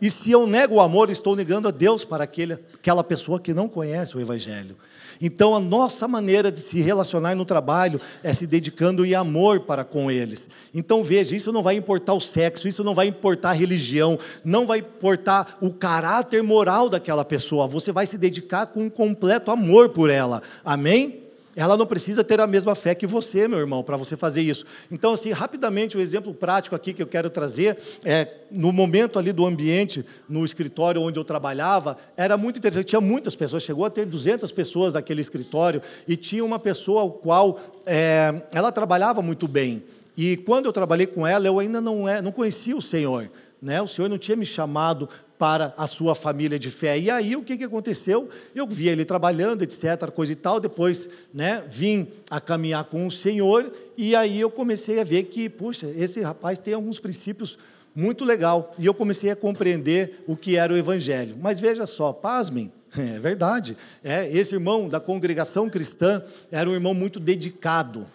[0.00, 3.54] e se eu nego o amor, estou negando a Deus para aquele, aquela pessoa que
[3.54, 4.76] não conhece o Evangelho.
[5.20, 9.84] Então, a nossa maneira de se relacionar no trabalho é se dedicando em amor para
[9.84, 10.48] com eles.
[10.74, 14.66] Então, veja, isso não vai importar o sexo, isso não vai importar a religião, não
[14.66, 17.66] vai importar o caráter moral daquela pessoa.
[17.66, 20.42] Você vai se dedicar com um completo amor por ela.
[20.64, 21.25] Amém?
[21.56, 24.66] Ela não precisa ter a mesma fé que você, meu irmão, para você fazer isso.
[24.90, 29.18] Então, assim, rapidamente, o um exemplo prático aqui que eu quero trazer é no momento
[29.18, 32.88] ali do ambiente, no escritório onde eu trabalhava, era muito interessante.
[32.88, 37.10] Tinha muitas pessoas, chegou a ter 200 pessoas naquele escritório, e tinha uma pessoa ao
[37.10, 39.82] qual é, ela trabalhava muito bem.
[40.16, 43.30] E quando eu trabalhei com ela, eu ainda não, é, não conhecia o Senhor.
[43.60, 43.80] Né?
[43.80, 45.08] O Senhor não tinha me chamado
[45.38, 46.98] para a sua família de fé.
[46.98, 48.28] E aí o que, que aconteceu?
[48.54, 50.58] Eu vi ele trabalhando, etc., coisa e tal.
[50.60, 55.48] Depois né, vim a caminhar com o Senhor, e aí eu comecei a ver que,
[55.48, 57.58] puxa, esse rapaz tem alguns princípios
[57.94, 58.74] muito legal.
[58.78, 61.36] E eu comecei a compreender o que era o Evangelho.
[61.40, 63.76] Mas veja só, pasmem, é verdade.
[64.04, 68.06] É, esse irmão da congregação cristã era um irmão muito dedicado.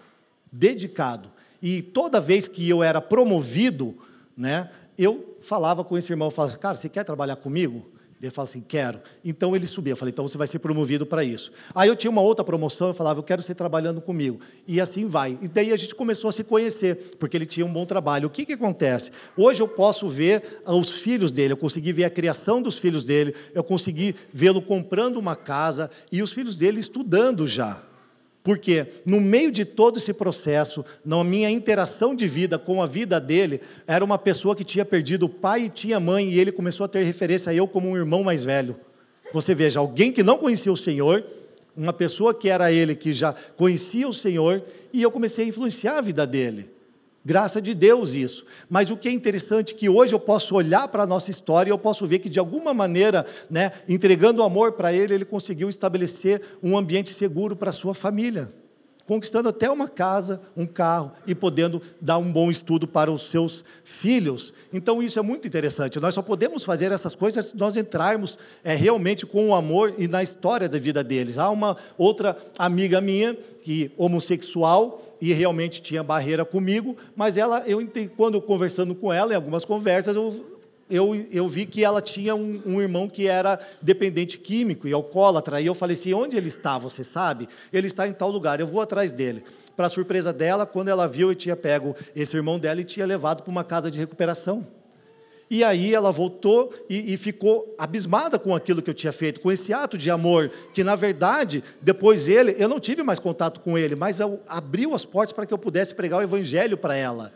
[0.52, 1.32] Dedicado.
[1.62, 3.96] E toda vez que eu era promovido,
[4.36, 7.92] né, eu falava com esse irmão, eu falava, cara, você quer trabalhar comigo?
[8.22, 9.00] Ele falava assim, quero.
[9.26, 11.52] Então ele subia, eu falei, então você vai ser promovido para isso.
[11.74, 14.40] Aí eu tinha uma outra promoção, eu falava, eu quero ser trabalhando comigo.
[14.68, 15.40] E assim vai.
[15.42, 18.28] E daí a gente começou a se conhecer, porque ele tinha um bom trabalho.
[18.28, 19.12] O que, que acontece?
[19.36, 23.34] Hoje eu posso ver os filhos dele, eu consegui ver a criação dos filhos dele,
[23.56, 27.82] eu consegui vê-lo comprando uma casa e os filhos dele estudando já.
[28.44, 33.20] Porque no meio de todo esse processo, na minha interação de vida com a vida
[33.20, 36.86] dele, era uma pessoa que tinha perdido o pai e tinha mãe, e ele começou
[36.86, 38.76] a ter referência a eu como um irmão mais velho.
[39.32, 41.24] Você veja, alguém que não conhecia o Senhor,
[41.78, 46.00] uma pessoa que era ele que já conhecia o Senhor, e eu comecei a influenciar
[46.00, 46.70] a vida dele.
[47.24, 48.44] Graça de Deus isso.
[48.68, 51.70] Mas o que é interessante é que hoje eu posso olhar para a nossa história
[51.70, 55.70] e eu posso ver que de alguma maneira, né, entregando amor para ele, ele conseguiu
[55.70, 58.52] estabelecer um ambiente seguro para a sua família,
[59.06, 63.64] conquistando até uma casa, um carro e podendo dar um bom estudo para os seus
[63.84, 64.54] filhos.
[64.72, 66.00] Então isso é muito interessante.
[66.00, 70.08] Nós só podemos fazer essas coisas se nós entrarmos é, realmente com o amor e
[70.08, 71.38] na história da vida deles.
[71.38, 77.80] Há uma outra amiga minha que homossexual e realmente tinha barreira comigo, mas ela, eu
[78.18, 80.51] quando conversando com ela, em algumas conversas, eu,
[80.92, 85.62] eu, eu vi que ela tinha um, um, irmão que era dependente químico e alcoólatra,
[85.62, 87.48] e eu falei assim, onde ele está, você sabe?
[87.72, 89.44] Ele está em tal lugar, eu vou atrás dele.
[89.76, 93.42] Para surpresa dela, quando ela viu, eu tinha pego esse irmão dela e tinha levado
[93.42, 94.68] para uma casa de recuperação.
[95.50, 99.52] E aí ela voltou e, e, ficou abismada com aquilo que eu tinha feito, com
[99.52, 103.78] esse ato de amor, que na verdade, depois ele, eu não tive mais contato com
[103.78, 107.34] ele, mas abriu as portas para que eu pudesse pregar o evangelho para ela.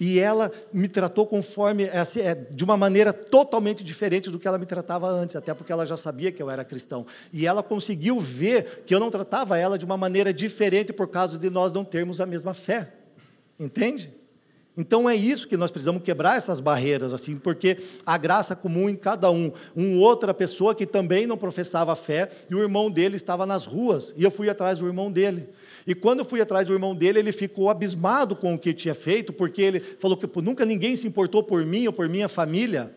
[0.00, 4.46] E ela me tratou conforme, é assim, é, de uma maneira totalmente diferente do que
[4.46, 7.04] ela me tratava antes, até porque ela já sabia que eu era cristão.
[7.32, 11.36] E ela conseguiu ver que eu não tratava ela de uma maneira diferente por causa
[11.36, 12.92] de nós não termos a mesma fé.
[13.58, 14.12] Entende?
[14.78, 18.94] Então é isso que nós precisamos quebrar essas barreiras, assim, porque a graça comum em
[18.94, 19.50] cada um.
[19.74, 24.14] Um outra pessoa que também não professava fé e o irmão dele estava nas ruas
[24.16, 25.48] e eu fui atrás do irmão dele.
[25.88, 29.32] E quando fui atrás do irmão dele, ele ficou abismado com o que tinha feito,
[29.32, 32.94] porque ele falou que nunca ninguém se importou por mim ou por minha família.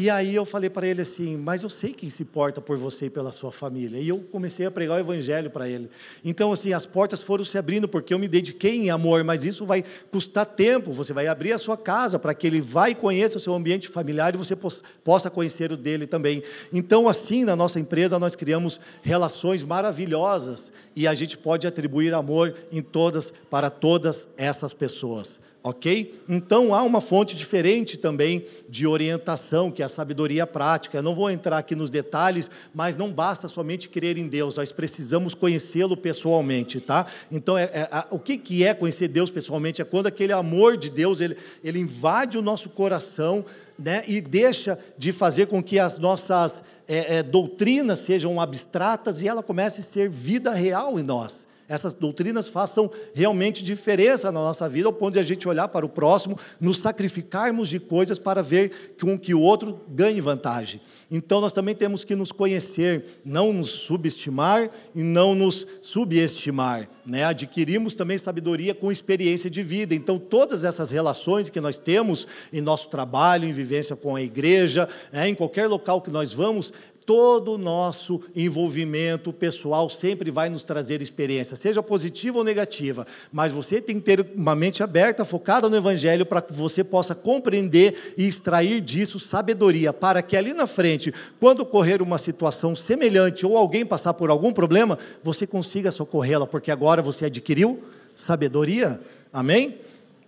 [0.00, 3.06] E aí eu falei para ele assim, mas eu sei quem se importa por você
[3.06, 3.98] e pela sua família.
[3.98, 5.90] E eu comecei a pregar o evangelho para ele.
[6.24, 9.66] Então, assim, as portas foram se abrindo porque eu me dediquei em amor, mas isso
[9.66, 10.92] vai custar tempo.
[10.92, 13.88] Você vai abrir a sua casa para que ele vá e conheça o seu ambiente
[13.88, 14.56] familiar e você
[15.02, 16.44] possa conhecer o dele também.
[16.72, 22.54] Então, assim, na nossa empresa, nós criamos relações maravilhosas e a gente pode atribuir amor
[22.70, 25.40] em todas, para todas essas pessoas.
[25.68, 26.18] Ok?
[26.26, 30.96] Então há uma fonte diferente também de orientação, que é a sabedoria prática.
[30.96, 34.72] Eu não vou entrar aqui nos detalhes, mas não basta somente crer em Deus, nós
[34.72, 37.04] precisamos conhecê-lo pessoalmente, tá?
[37.30, 39.82] Então, é, é, a, o que, que é conhecer Deus pessoalmente?
[39.82, 43.44] É quando aquele amor de Deus ele, ele invade o nosso coração
[43.78, 49.28] né, e deixa de fazer com que as nossas é, é doutrinas sejam abstratas e
[49.28, 54.68] ela comece a ser vida real em nós essas doutrinas façam realmente diferença na nossa
[54.68, 58.42] vida, ao ponto de a gente olhar para o próximo, nos sacrificarmos de coisas para
[58.42, 60.80] ver com que o outro ganhe vantagem.
[61.10, 66.88] Então nós também temos que nos conhecer, não nos subestimar e não nos subestimar.
[67.06, 67.24] Né?
[67.24, 69.94] Adquirimos também sabedoria com experiência de vida.
[69.94, 74.88] Então todas essas relações que nós temos em nosso trabalho, em vivência com a igreja,
[75.10, 76.72] é, em qualquer local que nós vamos,
[77.08, 83.50] todo o nosso envolvimento pessoal sempre vai nos trazer experiência, seja positiva ou negativa, mas
[83.50, 88.12] você tem que ter uma mente aberta, focada no Evangelho, para que você possa compreender
[88.18, 93.56] e extrair disso sabedoria, para que ali na frente, quando ocorrer uma situação semelhante ou
[93.56, 97.82] alguém passar por algum problema, você consiga socorrê-la, porque agora você adquiriu
[98.14, 99.00] sabedoria.
[99.32, 99.76] Amém?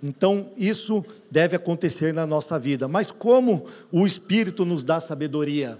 [0.03, 2.89] Então, isso deve acontecer na nossa vida.
[2.89, 5.78] Mas como o Espírito nos dá sabedoria?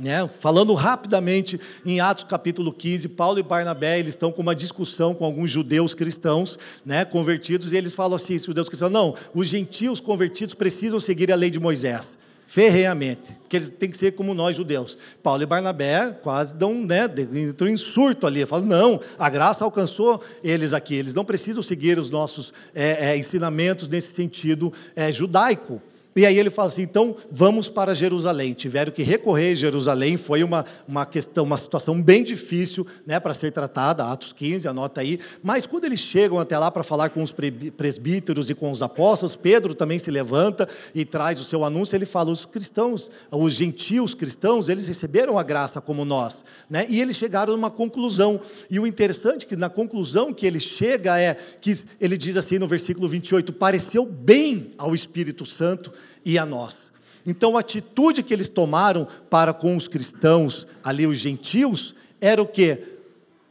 [0.00, 0.28] Né?
[0.40, 5.24] Falando rapidamente em Atos capítulo 15, Paulo e Barnabé eles estão com uma discussão com
[5.24, 10.54] alguns judeus cristãos né, convertidos, e eles falam assim: judeus cristãos, não, os gentios convertidos
[10.54, 14.96] precisam seguir a lei de Moisés ferreamente, porque eles têm que ser como nós judeus.
[15.22, 20.22] Paulo e Barnabé quase dão, né, entram em surto ali, falam, não, a graça alcançou
[20.42, 25.82] eles aqui, eles não precisam seguir os nossos é, é, ensinamentos nesse sentido é, judaico.
[26.16, 28.52] E aí ele fala assim: então vamos para Jerusalém.
[28.52, 33.34] Tiveram que recorrer a Jerusalém, foi uma, uma questão, uma situação bem difícil né, para
[33.34, 35.18] ser tratada, Atos 15, anota aí.
[35.42, 37.32] Mas quando eles chegam até lá para falar com os
[37.76, 41.96] presbíteros e com os apóstolos, Pedro também se levanta e traz o seu anúncio.
[41.96, 46.44] Ele fala: os cristãos, os gentios cristãos, eles receberam a graça como nós.
[46.70, 46.86] Né?
[46.88, 48.40] E eles chegaram a uma conclusão.
[48.70, 52.58] E o interessante é que na conclusão que ele chega é que ele diz assim
[52.58, 55.92] no versículo 28: pareceu bem ao Espírito Santo
[56.24, 56.92] e a nós.
[57.26, 62.46] Então, a atitude que eles tomaram para com os cristãos, ali os gentios, era o
[62.46, 62.78] que?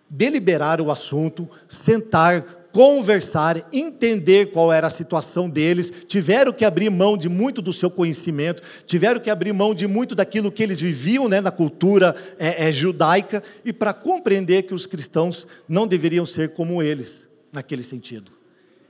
[0.10, 7.16] Deliberar o assunto, sentar, conversar, entender qual era a situação deles, tiveram que abrir mão
[7.16, 11.30] de muito do seu conhecimento, tiveram que abrir mão de muito daquilo que eles viviam
[11.30, 16.50] né, na cultura é, é, judaica, e para compreender que os cristãos não deveriam ser
[16.50, 18.32] como eles, naquele sentido.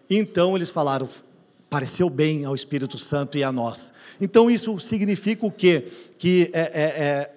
[0.10, 1.08] Então eles falaram:
[1.74, 3.92] pareceu bem ao Espírito Santo e a nós.
[4.22, 5.88] Então isso significa o quê?
[6.20, 7.32] Que, é, é, é,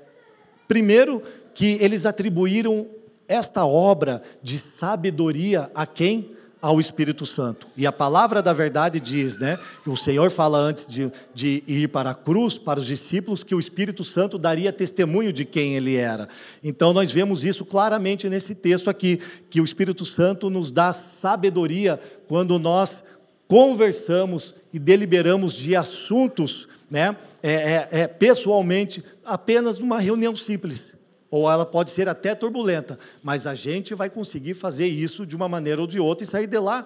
[0.69, 1.23] primeiro,
[1.55, 2.87] que eles atribuíram
[3.27, 6.37] esta obra de sabedoria a quem?
[6.61, 7.67] Ao Espírito Santo.
[7.79, 9.59] E a palavra da verdade diz, né?
[9.83, 13.55] Que o Senhor fala antes de, de ir para a cruz, para os discípulos, que
[13.55, 16.29] o Espírito Santo daria testemunho de quem ele era.
[16.63, 19.19] Então nós vemos isso claramente nesse texto aqui,
[19.49, 23.03] que o Espírito Santo nos dá sabedoria quando nós
[23.49, 30.95] conversamos e deliberamos de assuntos, né, é, é, é, pessoalmente, apenas numa reunião simples.
[31.31, 35.49] Ou ela pode ser até turbulenta, mas a gente vai conseguir fazer isso de uma
[35.49, 36.85] maneira ou de outra e sair de lá,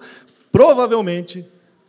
[0.51, 1.45] provavelmente,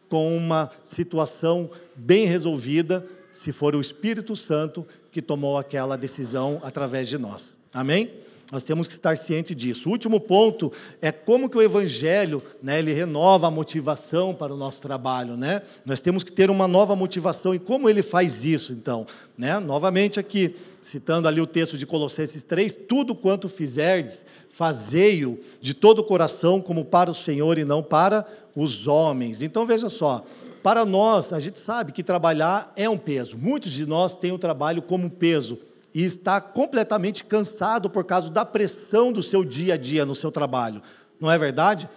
[0.08, 7.08] com uma situação bem resolvida, se for o Espírito Santo que tomou aquela decisão através
[7.08, 7.58] de nós.
[7.72, 8.10] Amém?
[8.52, 9.88] Nós temos que estar cientes disso.
[9.88, 14.56] O último ponto é como que o evangelho, né, ele renova a motivação para o
[14.58, 15.62] nosso trabalho, né?
[15.86, 19.06] Nós temos que ter uma nova motivação e como ele faz isso, então,
[19.38, 19.58] né?
[19.58, 26.00] Novamente aqui, citando ali o texto de Colossenses 3, tudo quanto fizerdes, fazei-o de todo
[26.00, 29.40] o coração como para o Senhor e não para os homens.
[29.40, 30.26] Então veja só,
[30.62, 33.38] para nós, a gente sabe que trabalhar é um peso.
[33.38, 35.58] Muitos de nós têm o trabalho como peso
[35.94, 40.30] e está completamente cansado por causa da pressão do seu dia a dia no seu
[40.30, 40.82] trabalho.
[41.20, 41.88] Não é verdade?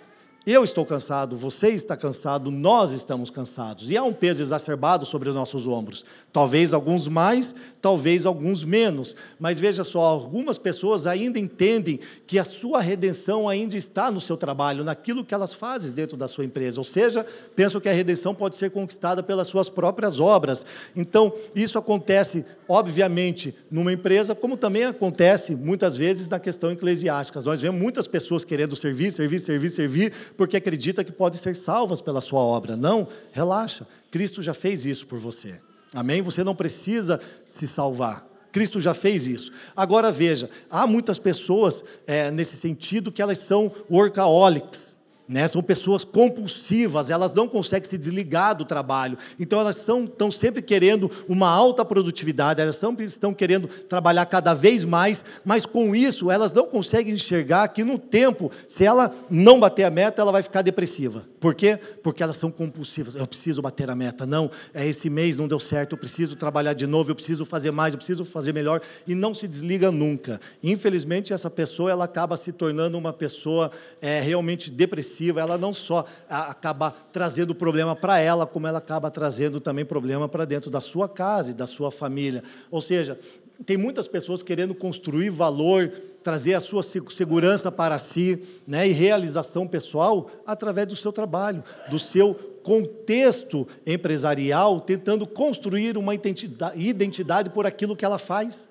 [0.45, 3.89] Eu estou cansado, você está cansado, nós estamos cansados.
[3.89, 6.05] E há um peso exacerbado sobre os nossos ombros.
[6.31, 9.15] Talvez alguns mais, talvez alguns menos.
[9.39, 14.37] Mas veja só, algumas pessoas ainda entendem que a sua redenção ainda está no seu
[14.37, 16.79] trabalho, naquilo que elas fazem dentro da sua empresa.
[16.79, 17.25] Ou seja,
[17.55, 20.63] pensam que a redenção pode ser conquistada pelas suas próprias obras.
[20.95, 27.41] Então, isso acontece, obviamente, numa empresa, como também acontece muitas vezes na questão eclesiástica.
[27.41, 32.01] Nós vemos muitas pessoas querendo servir, servir, servir, servir porque acredita que podem ser salvas
[32.01, 32.75] pela sua obra.
[32.75, 33.87] Não, relaxa.
[34.11, 35.59] Cristo já fez isso por você.
[35.93, 36.21] Amém?
[36.21, 38.27] Você não precisa se salvar.
[38.51, 39.51] Cristo já fez isso.
[39.75, 44.94] Agora veja, há muitas pessoas é, nesse sentido que elas são workaholics.
[45.27, 45.47] Né?
[45.47, 49.17] São pessoas compulsivas, elas não conseguem se desligar do trabalho.
[49.39, 54.53] Então, elas são, estão sempre querendo uma alta produtividade, elas sempre estão querendo trabalhar cada
[54.53, 59.59] vez mais, mas com isso, elas não conseguem enxergar que no tempo, se ela não
[59.59, 61.25] bater a meta, ela vai ficar depressiva.
[61.39, 61.79] Por quê?
[62.03, 63.15] Porque elas são compulsivas.
[63.15, 64.27] Eu preciso bater a meta.
[64.27, 67.71] Não, é esse mês não deu certo, eu preciso trabalhar de novo, eu preciso fazer
[67.71, 70.39] mais, eu preciso fazer melhor, e não se desliga nunca.
[70.61, 76.05] Infelizmente, essa pessoa ela acaba se tornando uma pessoa é, realmente depressiva ela não só
[76.29, 81.07] acaba trazendo problema para ela, como ela acaba trazendo também problema para dentro da sua
[81.07, 82.43] casa e da sua família.
[82.69, 83.19] Ou seja,
[83.65, 85.89] tem muitas pessoas querendo construir valor,
[86.23, 91.99] trazer a sua segurança para si, né, e realização pessoal através do seu trabalho, do
[91.99, 98.67] seu contexto empresarial, tentando construir uma identidade por aquilo que ela faz.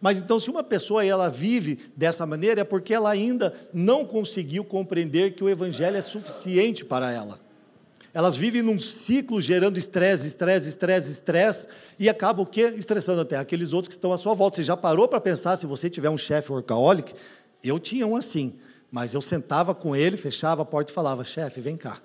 [0.00, 4.64] Mas então, se uma pessoa ela vive dessa maneira, é porque ela ainda não conseguiu
[4.64, 7.38] compreender que o Evangelho é suficiente para ela.
[8.12, 11.66] Elas vivem num ciclo gerando estresse, estresse, estresse, estresse,
[11.98, 12.72] e acabam o quê?
[12.76, 14.56] Estressando até aqueles outros que estão à sua volta.
[14.56, 17.14] Você já parou para pensar se você tiver um chefe workaholic?
[17.62, 18.54] Eu tinha um assim,
[18.90, 22.00] mas eu sentava com ele, fechava a porta e falava: chefe, vem cá,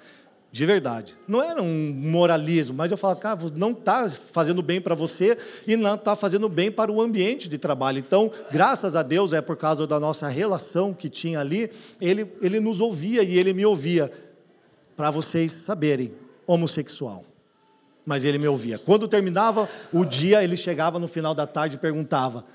[0.55, 1.17] de verdade.
[1.27, 5.37] Não era um moralismo, mas eu falava, cara, não está fazendo bem para você
[5.67, 7.99] e não está fazendo bem para o ambiente de trabalho.
[7.99, 12.61] Então, graças a Deus, é por causa da nossa relação que tinha ali, ele, ele
[12.61, 14.09] nos ouvia e ele me ouvia.
[14.95, 16.13] Para vocês saberem,
[16.47, 17.25] homossexual.
[18.05, 18.79] Mas ele me ouvia.
[18.79, 22.45] Quando terminava o dia, ele chegava no final da tarde e perguntava: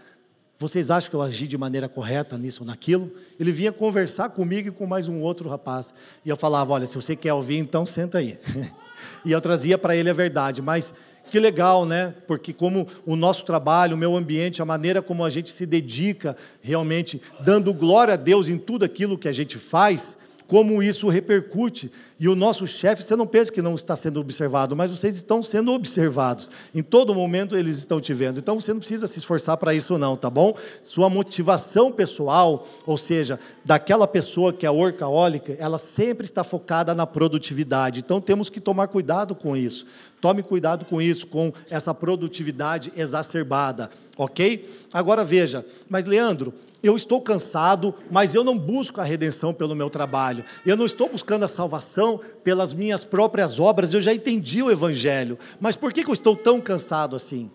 [0.60, 3.10] vocês acham que eu agi de maneira correta nisso ou naquilo?
[3.38, 5.94] Ele vinha conversar comigo e com mais um outro rapaz.
[6.22, 8.38] E eu falava: Olha, se você quer ouvir, então senta aí.
[9.24, 10.60] e eu trazia para ele a verdade.
[10.60, 10.92] Mas
[11.30, 12.14] que legal, né?
[12.26, 16.36] Porque, como o nosso trabalho, o meu ambiente, a maneira como a gente se dedica
[16.60, 20.14] realmente, dando glória a Deus em tudo aquilo que a gente faz,
[20.50, 21.92] como isso repercute.
[22.18, 25.44] E o nosso chefe, você não pensa que não está sendo observado, mas vocês estão
[25.44, 26.50] sendo observados.
[26.74, 28.40] Em todo momento eles estão te vendo.
[28.40, 30.56] Então você não precisa se esforçar para isso, não, tá bom?
[30.82, 37.06] Sua motivação pessoal, ou seja, daquela pessoa que é workaholic, ela sempre está focada na
[37.06, 38.00] produtividade.
[38.00, 39.86] Então temos que tomar cuidado com isso.
[40.20, 43.88] Tome cuidado com isso, com essa produtividade exacerbada,
[44.18, 44.68] ok?
[44.92, 46.52] Agora veja, mas Leandro,
[46.82, 50.44] eu estou cansado, mas eu não busco a redenção pelo meu trabalho.
[50.64, 53.92] Eu não estou buscando a salvação pelas minhas próprias obras.
[53.92, 55.38] Eu já entendi o Evangelho.
[55.60, 57.50] Mas por que eu estou tão cansado assim?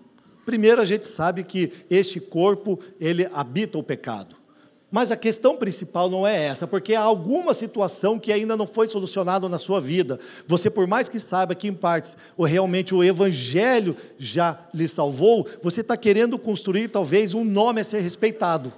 [0.46, 4.36] Primeiro, a gente sabe que este corpo, ele habita o pecado.
[4.92, 8.88] Mas a questão principal não é essa, porque há alguma situação que ainda não foi
[8.88, 10.20] solucionada na sua vida.
[10.48, 15.48] Você, por mais que saiba que em partes ou realmente o Evangelho já lhe salvou,
[15.62, 18.72] você está querendo construir talvez um nome a ser respeitado.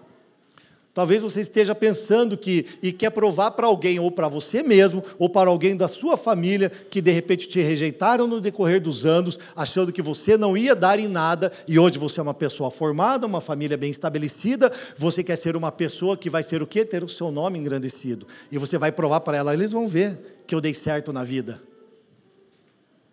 [0.98, 5.30] Talvez você esteja pensando que e quer provar para alguém, ou para você mesmo, ou
[5.30, 9.94] para alguém da sua família, que de repente te rejeitaram no decorrer dos anos, achando
[9.94, 13.40] que você não ia dar em nada, e hoje você é uma pessoa formada, uma
[13.40, 16.84] família bem estabelecida, você quer ser uma pessoa que vai ser o quê?
[16.84, 18.26] Ter o seu nome engrandecido.
[18.52, 21.62] E você vai provar para ela, eles vão ver que eu dei certo na vida.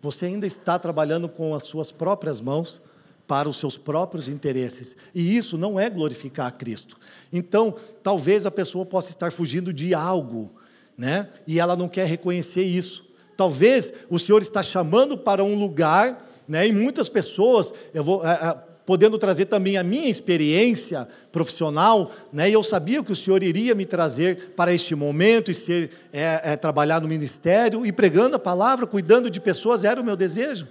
[0.01, 2.81] Você ainda está trabalhando com as suas próprias mãos
[3.27, 4.95] para os seus próprios interesses.
[5.13, 6.97] E isso não é glorificar a Cristo.
[7.31, 10.53] Então, talvez a pessoa possa estar fugindo de algo,
[10.97, 11.29] né?
[11.47, 13.05] E ela não quer reconhecer isso.
[13.35, 16.67] Talvez o Senhor está chamando para um lugar, né?
[16.67, 22.49] E muitas pessoas, eu vou é, é, podendo trazer também a minha experiência profissional, né?
[22.49, 26.41] E eu sabia que o Senhor iria me trazer para este momento e ser é,
[26.43, 30.67] é, trabalhar no ministério e pregando a palavra, cuidando de pessoas era o meu desejo.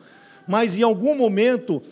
[0.46, 1.82] Mas em algum momento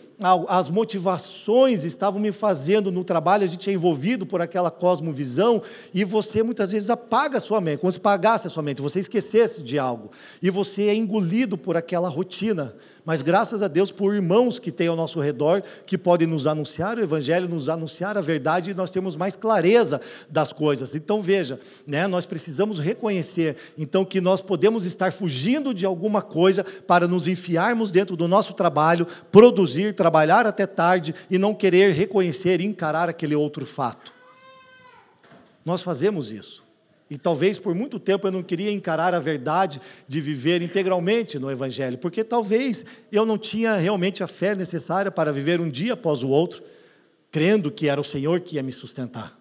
[0.47, 5.61] as motivações estavam me fazendo no trabalho, a gente é envolvido por aquela cosmovisão,
[5.93, 8.99] e você muitas vezes apaga a sua mente, como se pagasse a sua mente, você
[8.99, 10.11] esquecesse de algo,
[10.41, 12.75] e você é engolido por aquela rotina.
[13.05, 16.97] Mas graças a Deus por irmãos que tem ao nosso redor, que podem nos anunciar
[16.97, 19.99] o Evangelho, nos anunciar a verdade, e nós temos mais clareza
[20.29, 20.95] das coisas.
[20.95, 26.63] Então veja, né, nós precisamos reconhecer então que nós podemos estar fugindo de alguma coisa
[26.63, 32.59] para nos enfiarmos dentro do nosso trabalho, produzir, trabalhar até tarde e não querer reconhecer
[32.59, 34.11] e encarar aquele outro fato.
[35.65, 36.61] Nós fazemos isso.
[37.09, 41.49] E talvez por muito tempo eu não queria encarar a verdade de viver integralmente no
[41.49, 42.83] Evangelho, porque talvez
[43.13, 46.61] eu não tinha realmente a fé necessária para viver um dia após o outro,
[47.31, 49.39] crendo que era o Senhor que ia me sustentar.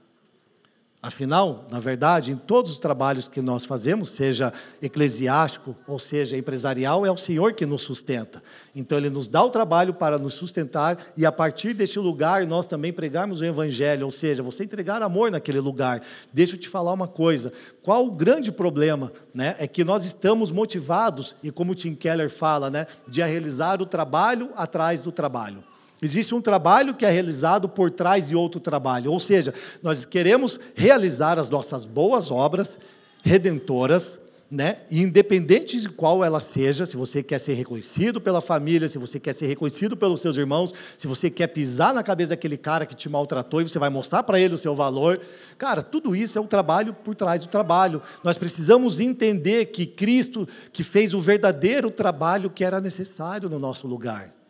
[1.04, 7.04] Afinal, na verdade, em todos os trabalhos que nós fazemos, seja eclesiástico ou seja empresarial,
[7.04, 8.40] é o Senhor que nos sustenta.
[8.72, 12.68] Então, Ele nos dá o trabalho para nos sustentar e, a partir deste lugar, nós
[12.68, 16.00] também pregarmos o Evangelho, ou seja, você entregar amor naquele lugar.
[16.32, 19.12] Deixa eu te falar uma coisa: qual o grande problema?
[19.34, 19.56] Né?
[19.58, 24.50] É que nós estamos motivados, e como Tim Keller fala, né, de realizar o trabalho
[24.54, 25.64] atrás do trabalho.
[26.02, 29.12] Existe um trabalho que é realizado por trás de outro trabalho.
[29.12, 32.76] Ou seja, nós queremos realizar as nossas boas obras
[33.22, 34.18] redentoras,
[34.50, 34.78] né?
[34.90, 39.32] independente de qual ela seja, se você quer ser reconhecido pela família, se você quer
[39.32, 43.08] ser reconhecido pelos seus irmãos, se você quer pisar na cabeça daquele cara que te
[43.08, 45.20] maltratou e você vai mostrar para ele o seu valor.
[45.56, 48.02] Cara, tudo isso é um trabalho por trás do trabalho.
[48.24, 53.86] Nós precisamos entender que Cristo que fez o verdadeiro trabalho que era necessário no nosso
[53.86, 54.41] lugar.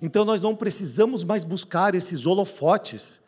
[0.00, 3.20] Então nós não precisamos mais buscar esses holofotes.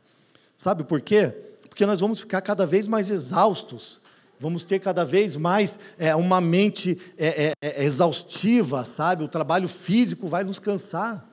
[0.56, 1.34] Sabe por quê?
[1.68, 4.00] Porque nós vamos ficar cada vez mais exaustos,
[4.38, 9.24] vamos ter cada vez mais é, uma mente é, é, é exaustiva, sabe?
[9.24, 11.31] O trabalho físico vai nos cansar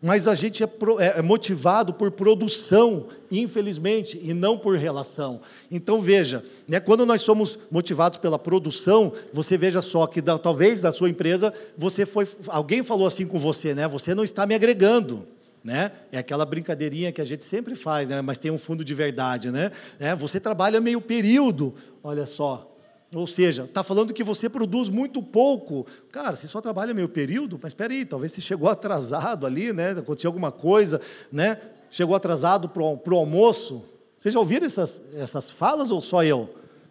[0.00, 0.66] mas a gente é,
[0.98, 5.40] é, é, motivado por produção, infelizmente, e não por relação.
[5.70, 10.82] Então veja, né, quando nós somos motivados pela produção, você veja só que da, talvez
[10.82, 13.88] na sua empresa você foi, alguém falou assim com você, né?
[13.88, 15.26] Você não está me agregando.
[15.64, 15.90] Né?
[16.12, 18.22] É aquela brincadeirinha que a gente sempre faz, né?
[18.22, 19.50] mas tem um fundo de verdade.
[19.50, 19.72] Né?
[19.98, 22.77] É, você trabalha meio período, olha só,
[23.14, 25.86] Ou seja, está falando que você produz muito pouco.
[26.12, 29.92] Cara, você só trabalha meio período, mas espera aí, talvez você chegou atrasado ali, né?
[29.92, 31.00] Aconteceu alguma coisa,
[31.32, 31.58] né?
[31.90, 33.82] Chegou atrasado para o almoço.
[34.16, 36.50] Vocês já ouviram essas, essas falas ou só eu?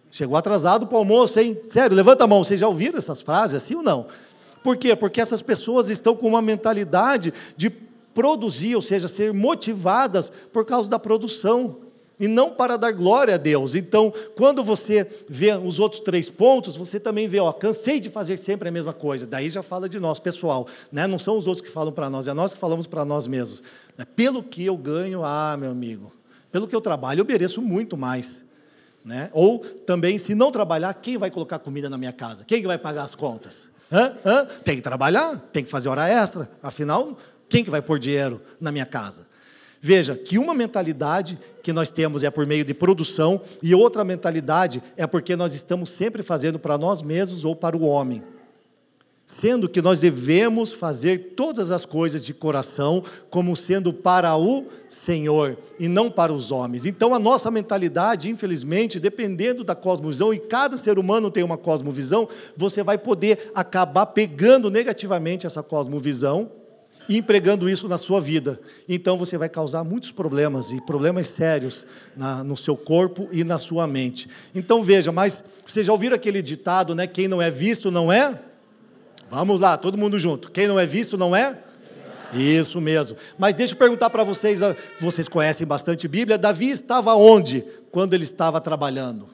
[0.10, 1.60] Chegou atrasado para o almoço, hein?
[1.62, 2.44] Sério, levanta a mão.
[2.44, 4.08] Vocês já ouviram essas frases assim ou não?
[4.64, 4.96] Por quê?
[4.96, 10.90] Porque essas pessoas estão com uma mentalidade de produzir, ou seja, ser motivadas por causa
[10.90, 11.78] da produção
[12.20, 13.76] e não para dar glória a Deus.
[13.76, 18.38] Então, quando você vê os outros três pontos, você também vê, ó, cansei de fazer
[18.38, 19.28] sempre a mesma coisa.
[19.28, 21.06] Daí já fala de nós, pessoal, né?
[21.06, 23.62] Não são os outros que falam para nós, é nós que falamos para nós mesmos.
[23.98, 26.12] É, pelo que eu ganho, ah, meu amigo,
[26.52, 28.44] pelo que eu trabalho, eu mereço muito mais.
[29.06, 29.30] Né?
[29.32, 32.44] Ou também, se não trabalhar, quem vai colocar comida na minha casa?
[32.46, 33.70] Quem vai pagar as contas?
[33.92, 34.14] Hã?
[34.26, 34.46] Hã?
[34.66, 36.50] Tem que trabalhar, tem que fazer hora extra.
[36.62, 37.18] Afinal,
[37.48, 39.27] quem que vai pôr dinheiro na minha casa?
[39.82, 44.82] Veja que uma mentalidade que nós temos é por meio de produção e outra mentalidade
[44.96, 48.24] é porque nós estamos sempre fazendo para nós mesmos ou para o homem.
[49.26, 55.58] Sendo que nós devemos fazer todas as coisas de coração como sendo para o Senhor
[55.78, 56.86] e não para os homens.
[56.86, 62.28] Então a nossa mentalidade, infelizmente, dependendo da cosmovisão, e cada ser humano tem uma cosmovisão,
[62.56, 66.50] você vai poder acabar pegando negativamente essa cosmovisão
[67.08, 68.60] e empregando isso na sua vida.
[68.88, 71.86] Então você vai causar muitos problemas, e problemas sérios
[72.16, 74.28] na, no seu corpo e na sua mente.
[74.54, 77.08] Então veja, mas vocês já ouviram aquele ditado, né?
[77.08, 78.40] Quem não é visto não é?
[79.30, 80.52] Vamos lá, todo mundo junto.
[80.52, 81.58] Quem não é visto não é?
[82.34, 83.18] Isso mesmo.
[83.38, 88.14] Mas deixa eu perguntar para vocês, ah, vocês conhecem bastante Bíblia, Davi estava onde quando
[88.14, 89.30] ele estava trabalhando?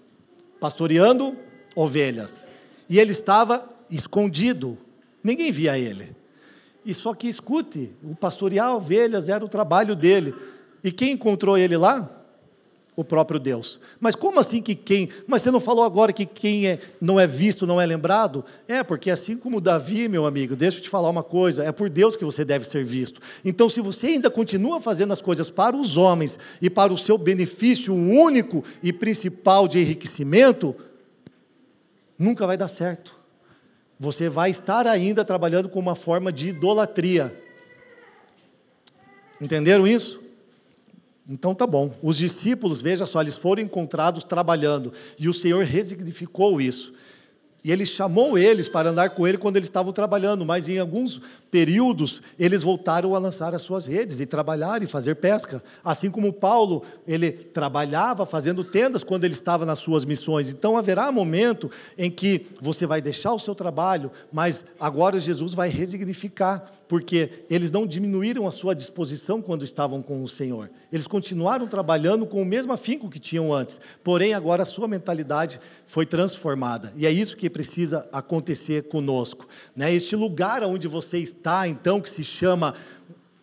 [0.59, 1.35] Pastoreando
[1.75, 2.45] ovelhas.
[2.89, 4.77] E ele estava escondido.
[5.23, 6.15] Ninguém via ele.
[6.85, 10.33] E só que escute, o pastorear ovelhas era o trabalho dele.
[10.83, 12.09] E quem encontrou ele lá?
[12.95, 13.79] O próprio Deus.
[13.99, 15.09] Mas como assim que quem?
[15.25, 18.45] Mas você não falou agora que quem é, não é visto não é lembrado?
[18.67, 21.89] É, porque assim como Davi, meu amigo, deixa eu te falar uma coisa: é por
[21.89, 23.19] Deus que você deve ser visto.
[23.43, 27.17] Então, se você ainda continua fazendo as coisas para os homens e para o seu
[27.17, 30.75] benefício único e principal de enriquecimento,
[32.19, 33.22] nunca vai dar certo
[34.03, 37.33] você vai estar ainda trabalhando com uma forma de idolatria.
[39.39, 40.21] Entenderam isso?
[41.29, 41.95] Então tá bom.
[42.01, 46.93] Os discípulos, veja só, eles foram encontrados trabalhando e o Senhor resignificou isso.
[47.63, 51.21] E ele chamou eles para andar com ele quando eles estavam trabalhando, mas em alguns
[51.49, 55.63] períodos eles voltaram a lançar as suas redes e trabalhar e fazer pesca.
[55.81, 60.49] Assim como Paulo, ele trabalhava fazendo tendas quando ele estava nas suas missões.
[60.49, 65.69] Então haverá momento em que você vai deixar o seu trabalho, mas agora Jesus vai
[65.69, 70.69] resignificar porque eles não diminuíram a sua disposição quando estavam com o Senhor.
[70.91, 75.59] Eles continuaram trabalhando com o mesmo afinco que tinham antes, porém agora a sua mentalidade
[75.87, 76.93] foi transformada.
[76.95, 79.47] E é isso que precisa acontecer conosco.
[79.75, 79.91] Né?
[79.91, 82.75] Este lugar onde você está, então, que se chama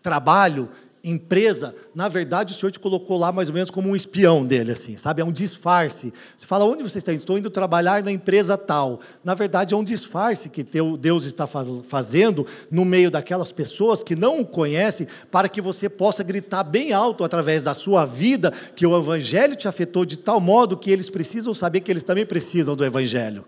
[0.00, 0.70] trabalho,
[1.02, 4.72] empresa, na verdade o Senhor te colocou lá mais ou menos como um espião dele,
[4.72, 5.22] assim, sabe?
[5.22, 6.12] É um disfarce.
[6.36, 7.12] Você fala, onde você está?
[7.12, 9.00] Estou indo trabalhar na empresa tal.
[9.24, 14.40] Na verdade, é um disfarce que Deus está fazendo no meio daquelas pessoas que não
[14.40, 18.98] o conhecem, para que você possa gritar bem alto através da sua vida que o
[18.98, 22.84] Evangelho te afetou de tal modo que eles precisam saber que eles também precisam do
[22.84, 23.44] Evangelho.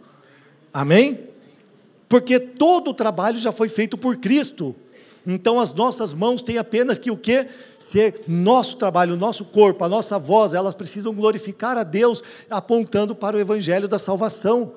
[0.73, 1.21] Amém?
[2.09, 4.75] Porque todo o trabalho já foi feito por Cristo.
[5.27, 7.47] Então as nossas mãos têm apenas que o que?
[7.79, 13.15] Ser nosso trabalho, o nosso corpo, a nossa voz, elas precisam glorificar a Deus, apontando
[13.15, 14.73] para o evangelho da salvação.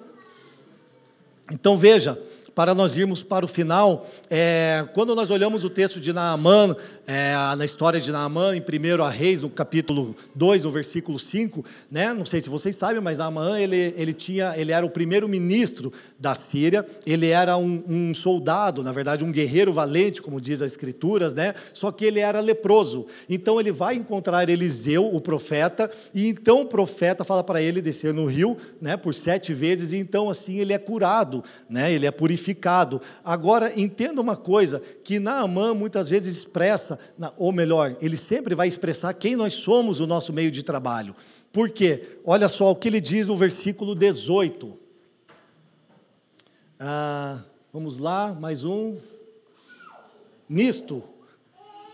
[1.51, 2.19] Então veja,
[2.55, 6.73] para nós irmos para o final, é, quando nós olhamos o texto de Naamã,
[7.07, 11.63] é, na história de Naamã, em 1 a Reis, no capítulo 2, no versículo 5,
[11.91, 12.13] né?
[12.13, 15.93] não sei se vocês sabem, mas Naamã, ele, ele, tinha, ele era o primeiro ministro
[16.19, 20.71] da Síria, ele era um, um, soldado, na verdade um guerreiro valente, como diz as
[20.71, 21.53] escrituras, né?
[21.73, 26.65] só que ele era leproso, então ele vai encontrar Eliseu, o profeta, e então o
[26.65, 30.73] profeta fala para ele descer no rio, né, por sete vezes, e então assim ele
[30.73, 33.01] é curado, né, ele é purificado.
[33.23, 36.94] Agora, entenda uma coisa, que Naamã muitas vezes expressa,
[37.37, 41.15] ou melhor, ele sempre vai expressar quem nós somos o nosso meio de trabalho.
[41.51, 42.19] Por quê?
[42.25, 44.77] Olha só o que ele diz no versículo 18.
[46.79, 47.39] Ah,
[47.71, 48.97] vamos lá, mais um.
[50.49, 51.01] Nisto,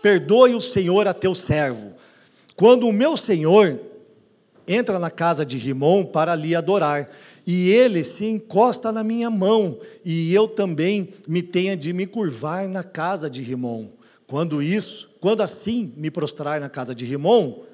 [0.02, 1.94] perdoe o Senhor a teu servo.
[2.56, 3.80] Quando o meu Senhor
[4.66, 7.08] entra na casa de Rimon para lhe adorar,
[7.46, 12.68] e ele se encosta na minha mão, e eu também me tenha de me curvar
[12.68, 13.88] na casa de Rimon.
[14.32, 17.64] Quando isso, quando assim me prostrar na casa de Rimon,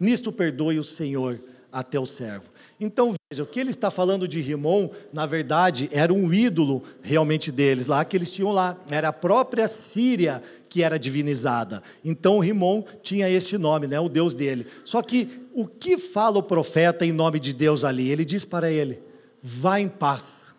[0.00, 1.38] nisto perdoe o Senhor
[1.70, 2.48] a teu servo.
[2.80, 7.52] Então veja, o que ele está falando de Rimon, na verdade, era um ídolo realmente
[7.52, 8.78] deles, lá que eles tinham lá.
[8.90, 11.82] Era a própria Síria que era divinizada.
[12.02, 14.66] Então Rimon tinha este nome, né, o Deus dele.
[14.86, 18.08] Só que o que fala o profeta em nome de Deus ali?
[18.08, 19.02] Ele diz para ele:
[19.42, 20.54] vá em paz.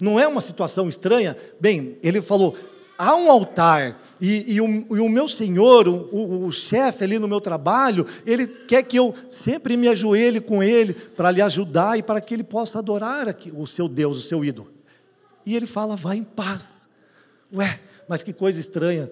[0.00, 1.36] Não é uma situação estranha?
[1.58, 2.56] Bem, ele falou:
[2.96, 7.18] há um altar e, e, o, e o, meu senhor, o, o, o chefe ali
[7.18, 11.98] no meu trabalho, ele quer que eu sempre me ajoelhe com ele para lhe ajudar
[11.98, 14.70] e para que ele possa adorar o seu Deus, o seu ídolo.
[15.46, 16.86] E ele fala: vá em paz.
[17.54, 19.10] Ué, mas que coisa estranha.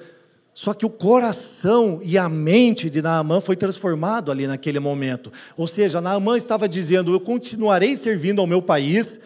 [0.53, 5.33] Só que o coração e a mente de Naamã foi transformado ali naquele momento.
[5.57, 9.21] Ou seja, Naamã estava dizendo: Eu continuarei servindo ao meu país,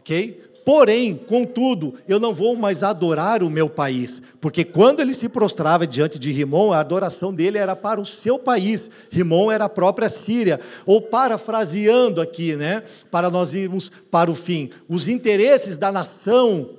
[0.00, 0.42] ok?
[0.66, 5.86] Porém, contudo, eu não vou mais adorar o meu país, porque quando ele se prostrava
[5.86, 8.90] diante de Rimon, a adoração dele era para o seu país.
[9.08, 10.58] Rimon era a própria Síria.
[10.84, 12.82] Ou parafraseando aqui, né,
[13.12, 16.70] para nós irmos para o fim, os interesses da nação,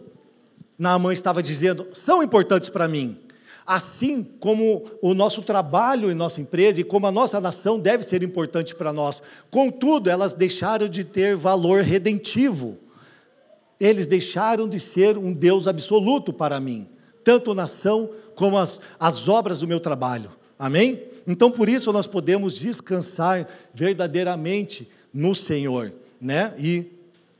[0.77, 3.17] Naamã estava dizendo, são importantes para mim.
[3.65, 8.21] Assim como o nosso trabalho em nossa empresa e como a nossa nação deve ser
[8.21, 9.23] importante para nós.
[9.49, 12.77] Contudo, elas deixaram de ter valor redentivo.
[13.79, 16.87] Eles deixaram de ser um Deus absoluto para mim,
[17.23, 20.31] tanto nação como as, as obras do meu trabalho.
[20.57, 21.01] Amém?
[21.27, 25.93] Então, por isso, nós podemos descansar verdadeiramente no Senhor.
[26.19, 26.53] Né?
[26.57, 26.87] E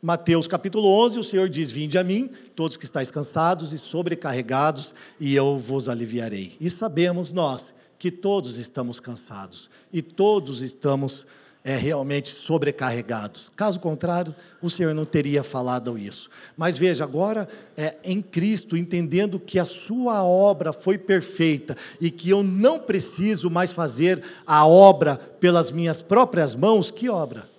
[0.02, 4.94] Mateus capítulo 11, o Senhor diz: Vinde a mim, todos que estáis cansados e sobrecarregados,
[5.20, 6.56] e eu vos aliviarei.
[6.62, 11.26] E sabemos nós que todos estamos cansados e todos estamos
[11.68, 13.52] é, realmente sobrecarregados.
[13.54, 16.30] Caso contrário, o Senhor não teria falado isso.
[16.56, 17.46] Mas veja, agora
[17.76, 23.50] é, em Cristo, entendendo que a Sua obra foi perfeita e que eu não preciso
[23.50, 27.50] mais fazer a obra pelas minhas próprias mãos, que obra?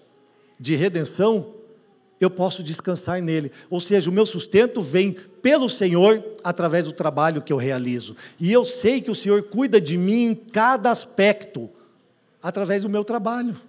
[0.58, 1.52] De redenção,
[2.18, 3.52] eu posso descansar nele.
[3.68, 5.12] Ou seja, o meu sustento vem
[5.42, 8.16] pelo Senhor através do trabalho que eu realizo.
[8.40, 11.68] E eu sei que o Senhor cuida de mim em cada aspecto
[12.42, 13.67] através do meu trabalho.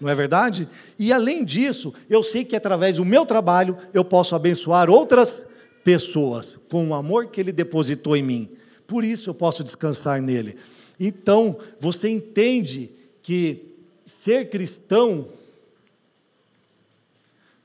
[0.00, 0.68] Não é verdade?
[0.98, 5.44] E além disso, eu sei que através do meu trabalho eu posso abençoar outras
[5.82, 8.50] pessoas com o amor que ele depositou em mim.
[8.86, 10.56] Por isso eu posso descansar nele.
[10.98, 12.90] Então, você entende
[13.22, 13.64] que
[14.04, 15.28] ser cristão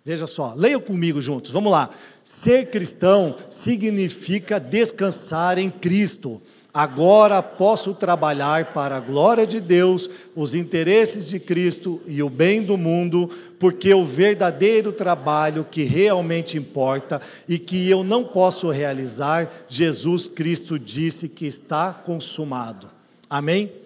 [0.03, 1.93] Veja só, leia comigo juntos, vamos lá.
[2.23, 6.41] Ser cristão significa descansar em Cristo.
[6.73, 12.61] Agora posso trabalhar para a glória de Deus, os interesses de Cristo e o bem
[12.61, 13.29] do mundo,
[13.59, 20.79] porque o verdadeiro trabalho que realmente importa e que eu não posso realizar, Jesus Cristo
[20.79, 22.89] disse que está consumado.
[23.29, 23.80] Amém?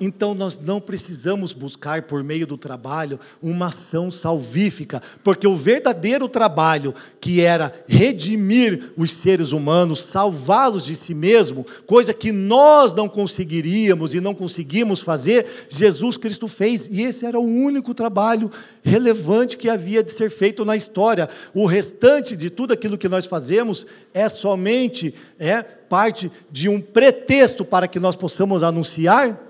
[0.00, 6.26] Então nós não precisamos buscar por meio do trabalho uma ação salvífica, porque o verdadeiro
[6.26, 13.08] trabalho, que era redimir os seres humanos, salvá-los de si mesmo, coisa que nós não
[13.08, 18.50] conseguiríamos e não conseguimos fazer, Jesus Cristo fez, e esse era o único trabalho
[18.82, 21.28] relevante que havia de ser feito na história.
[21.52, 27.64] O restante de tudo aquilo que nós fazemos é somente é parte de um pretexto
[27.64, 29.49] para que nós possamos anunciar